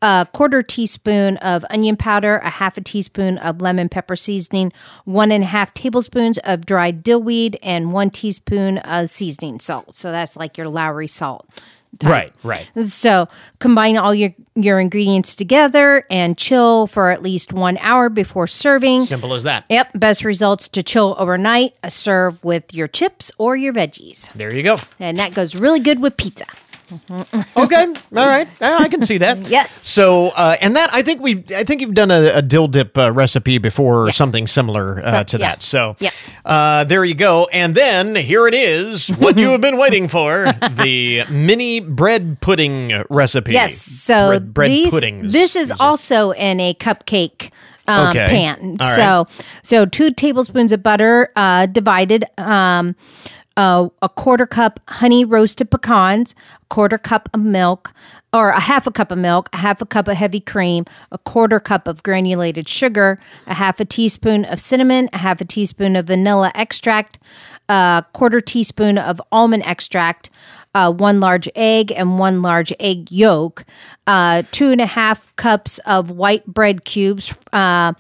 [0.03, 4.73] a quarter teaspoon of onion powder, a half a teaspoon of lemon pepper seasoning,
[5.05, 9.95] one and a half tablespoons of dried dill weed, and one teaspoon of seasoning salt.
[9.95, 11.47] So that's like your Lawry salt.
[11.99, 12.11] type.
[12.11, 12.33] right,
[12.75, 12.85] right.
[12.87, 13.29] So
[13.59, 19.03] combine all your your ingredients together and chill for at least one hour before serving.
[19.03, 19.65] Simple as that.
[19.71, 21.75] Yep, best results to chill overnight.
[21.89, 24.77] Serve with your chips or your veggies, There you go.
[24.99, 26.45] and that goes really good with pizza.
[27.57, 28.49] Okay, all right.
[28.61, 29.39] I can see that.
[29.51, 29.89] Yes.
[29.89, 32.97] So, uh, and that I think we, I think you've done a, a dill dip
[32.97, 35.49] uh, recipe before or something similar uh, So- to yeah.
[35.49, 35.63] that.
[35.63, 36.11] So, Yeah.
[36.45, 37.49] uh, there you go.
[37.53, 43.03] And then here it is, what you have been waiting for: the mini bread pudding
[43.11, 43.53] recipe.
[43.53, 43.77] Yes.
[43.77, 45.33] So bread, bread these, puddings.
[45.33, 47.51] This is also in a cupcake.
[47.89, 48.27] Um, Okay.
[48.27, 48.77] pan.
[48.79, 48.95] All right.
[48.97, 49.27] So,
[49.65, 52.95] so two tablespoons of butter uh, divided, um,
[53.57, 57.93] uh, a quarter cup honey roasted pecans, a quarter cup of milk,
[58.33, 61.19] or a half a cup of milk, a half a cup of heavy cream, a
[61.19, 65.97] quarter cup of granulated sugar, a half a teaspoon of cinnamon, a half a teaspoon
[65.97, 67.19] of vanilla extract,
[67.69, 70.31] a quarter teaspoon of almond extract,
[70.75, 73.65] uh, one large egg and one large egg yolk,
[74.07, 77.93] uh, two and a half cups of white bread cubes uh,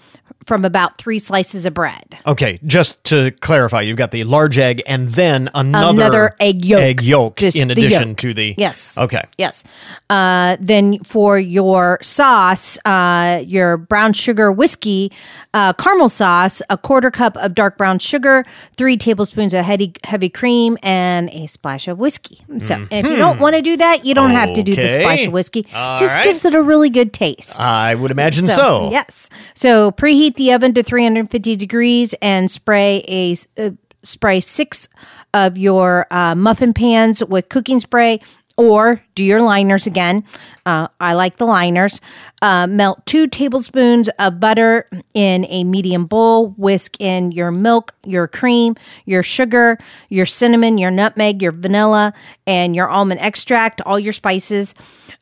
[0.47, 2.18] from about three slices of bread.
[2.26, 6.80] Okay, just to clarify, you've got the large egg and then another, Another egg yolk.
[6.82, 8.16] egg yolk in the addition yolk.
[8.18, 8.97] to the Yes.
[8.99, 9.22] Okay.
[9.38, 9.64] Yes.
[10.09, 15.12] Uh, then for your sauce, uh, your brown sugar whiskey
[15.53, 18.45] uh, caramel sauce, a quarter cup of dark brown sugar,
[18.76, 22.38] three tablespoons of heavy heavy cream, and a splash of whiskey.
[22.61, 24.80] So, and if you don't want to do that, you don't have to do the
[24.82, 25.01] Mm-hmm.
[25.03, 25.66] Splash of whiskey.
[25.74, 26.24] All Just right.
[26.24, 27.61] gives it a really good taste.
[27.61, 28.91] I would imagine so.
[28.91, 29.28] Yes.
[29.55, 33.70] So preheat the oven to 350 degrees and spray a uh,
[34.03, 34.89] spray six
[35.35, 38.20] of your uh, muffin pans with cooking spray.
[38.57, 40.22] Or do your liners again.
[40.66, 42.03] Uh, I like the liners.
[42.43, 46.51] Uh, melt two tablespoons of butter in a medium bowl.
[46.59, 48.76] Whisk in your milk, your cream,
[49.07, 49.78] your sugar,
[50.11, 52.12] your cinnamon, your nutmeg, your vanilla,
[52.47, 54.74] and your almond extract, all your spices.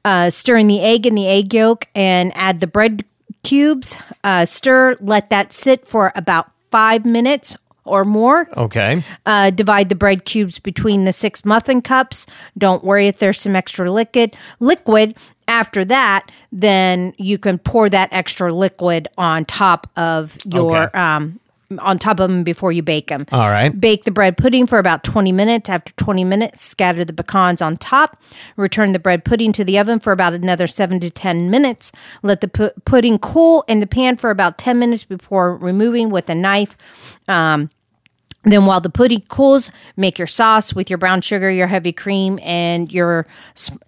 [0.04, 3.04] Uh, stir in the egg and the egg yolk and add the bread
[3.42, 3.96] cubes.
[4.24, 8.48] Uh, stir, let that sit for about five minutes or more.
[8.56, 9.02] Okay.
[9.24, 12.26] Uh, divide the bread cubes between the six muffin cups.
[12.58, 14.36] Don't worry if there's some extra liquid.
[14.60, 15.16] Liquid.
[15.46, 20.98] After that, then you can pour that extra liquid on top of your Okay.
[20.98, 21.40] um
[21.78, 23.26] on top of them before you bake them.
[23.30, 23.78] All right.
[23.78, 25.68] Bake the bread pudding for about 20 minutes.
[25.68, 28.20] After 20 minutes, scatter the pecans on top.
[28.56, 31.92] Return the bread pudding to the oven for about another 7 to 10 minutes.
[32.22, 36.30] Let the pu- pudding cool in the pan for about 10 minutes before removing with
[36.30, 36.76] a knife.
[37.28, 37.68] Um,
[38.44, 42.38] then, while the pudding cools, make your sauce with your brown sugar, your heavy cream,
[42.42, 43.26] and your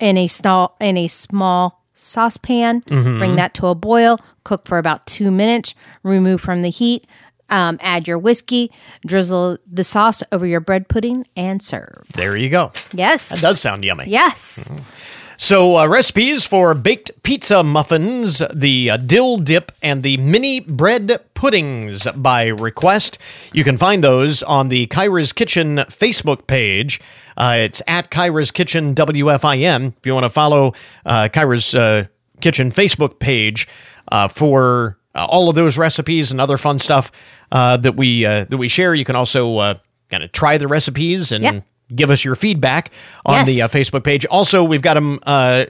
[0.01, 2.83] in a small in a small saucepan.
[2.83, 3.19] Mhm.
[3.19, 4.19] Bring that to a boil.
[4.45, 5.75] Cook for about two minutes.
[6.03, 7.07] Remove from the heat.
[7.51, 8.71] Um, add your whiskey.
[9.05, 12.05] Drizzle the sauce over your bread pudding and serve.
[12.15, 12.73] There you go.
[12.93, 14.05] Yes, That does sound yummy.
[14.09, 14.71] Yes.
[15.37, 21.19] So, uh, recipes for baked pizza muffins, the uh, dill dip, and the mini bread
[21.33, 23.17] puddings by request.
[23.55, 27.01] You can find those on the Kyra's Kitchen Facebook page.
[27.39, 29.95] Uh, it's at Kyra's Kitchen WFIN.
[29.97, 30.75] If you want to follow
[31.07, 32.05] uh, Kyra's uh,
[32.43, 33.67] Kitchen Facebook page
[34.13, 37.11] uh, for uh, all of those recipes and other fun stuff
[37.53, 39.75] uh, that we uh, that we share, you can also uh,
[40.11, 41.65] kind of try the recipes and Yep.
[41.95, 42.91] give us your feedback
[43.27, 43.47] on Yes.
[43.47, 44.25] the uh, Facebook page.
[44.27, 45.65] Also, we've got them uh,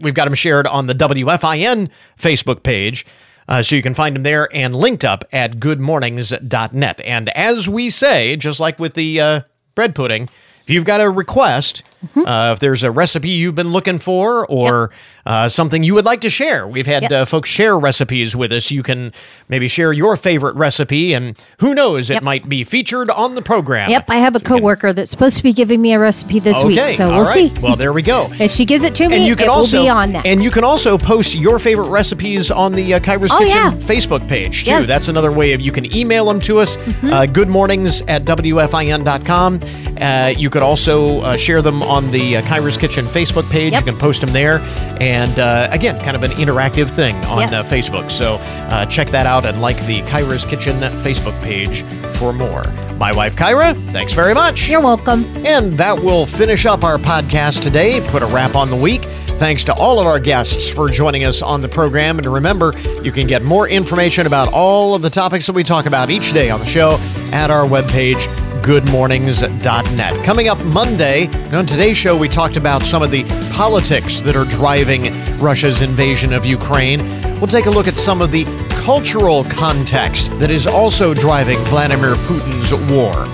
[0.00, 3.04] we've got them shared on the WFIN Facebook page.
[3.48, 7.00] Uh, so you can find them there and linked up at goodmornings.net.
[7.02, 9.40] And as we say, just like with the uh,
[9.74, 10.28] bread pudding,
[10.62, 11.82] if you've got a request,
[12.16, 14.90] uh, if there's a recipe you've been looking for or
[15.26, 18.70] uh, something you would like to share, we've had uh, folks share recipes with us.
[18.70, 19.12] You can
[19.48, 23.90] maybe share your favorite recipe, and who knows, it might be featured on the program.
[23.90, 26.78] Yep, I have a coworker that's supposed to be giving me a recipe this week,
[26.96, 27.34] so we'll right.
[27.34, 27.60] see.
[27.60, 28.28] Well, there we go.
[28.38, 30.26] If she gives it to me, and you can it also will be on next.
[30.26, 33.70] and you can also post your favorite recipes on the uh, Kyra's Oh, Kitchen yeah.
[33.72, 34.70] Facebook page too.
[34.70, 34.80] Yes.
[34.82, 34.88] Mm-hmm.
[34.88, 36.78] That's another way of you can email them to us.
[37.02, 39.60] Uh, good mornings at wfin.com.
[40.00, 43.72] Uh, you could also uh, share them on the uh, Kyra's Kitchen Facebook page.
[43.74, 44.58] You can post them there,
[45.00, 47.52] and uh, again, kind of an interactive thing on Yes.
[47.52, 48.10] uh, Facebook.
[48.10, 51.82] So uh, check that out and like the Kyra's Kitchen Facebook page
[52.16, 52.62] for more.
[52.98, 54.68] My wife Kyra, thanks very much.
[54.68, 55.24] You're welcome.
[55.46, 59.02] And that will finish up our podcast today, put a wrap on the week.
[59.38, 62.18] Thanks to all of our guests for joining us on the program.
[62.18, 65.86] And remember, you can get more information about all of the topics that we talk
[65.86, 66.96] about each day on the show
[67.30, 68.26] at our webpage,
[68.62, 70.24] goodmornings.net.
[70.24, 74.44] Coming up Monday, on today's show, we talked about some of the politics that are
[74.44, 77.00] driving Russia's invasion of Ukraine.
[77.38, 82.14] We'll take a look at some of the cultural context that is also driving Vladimir
[82.14, 83.26] Putin's war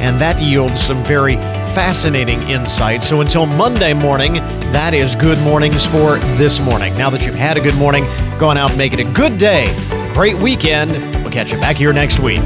[0.00, 1.34] and that yields some very
[1.74, 3.02] fascinating insight.
[3.02, 4.34] So until Monday morning,
[4.72, 6.96] that is good mornings for this morning.
[6.96, 8.04] Now that you've had a good morning,
[8.38, 9.74] go on out and make it a good day.
[10.12, 10.92] Great weekend.
[11.22, 12.40] We'll catch you back here next week.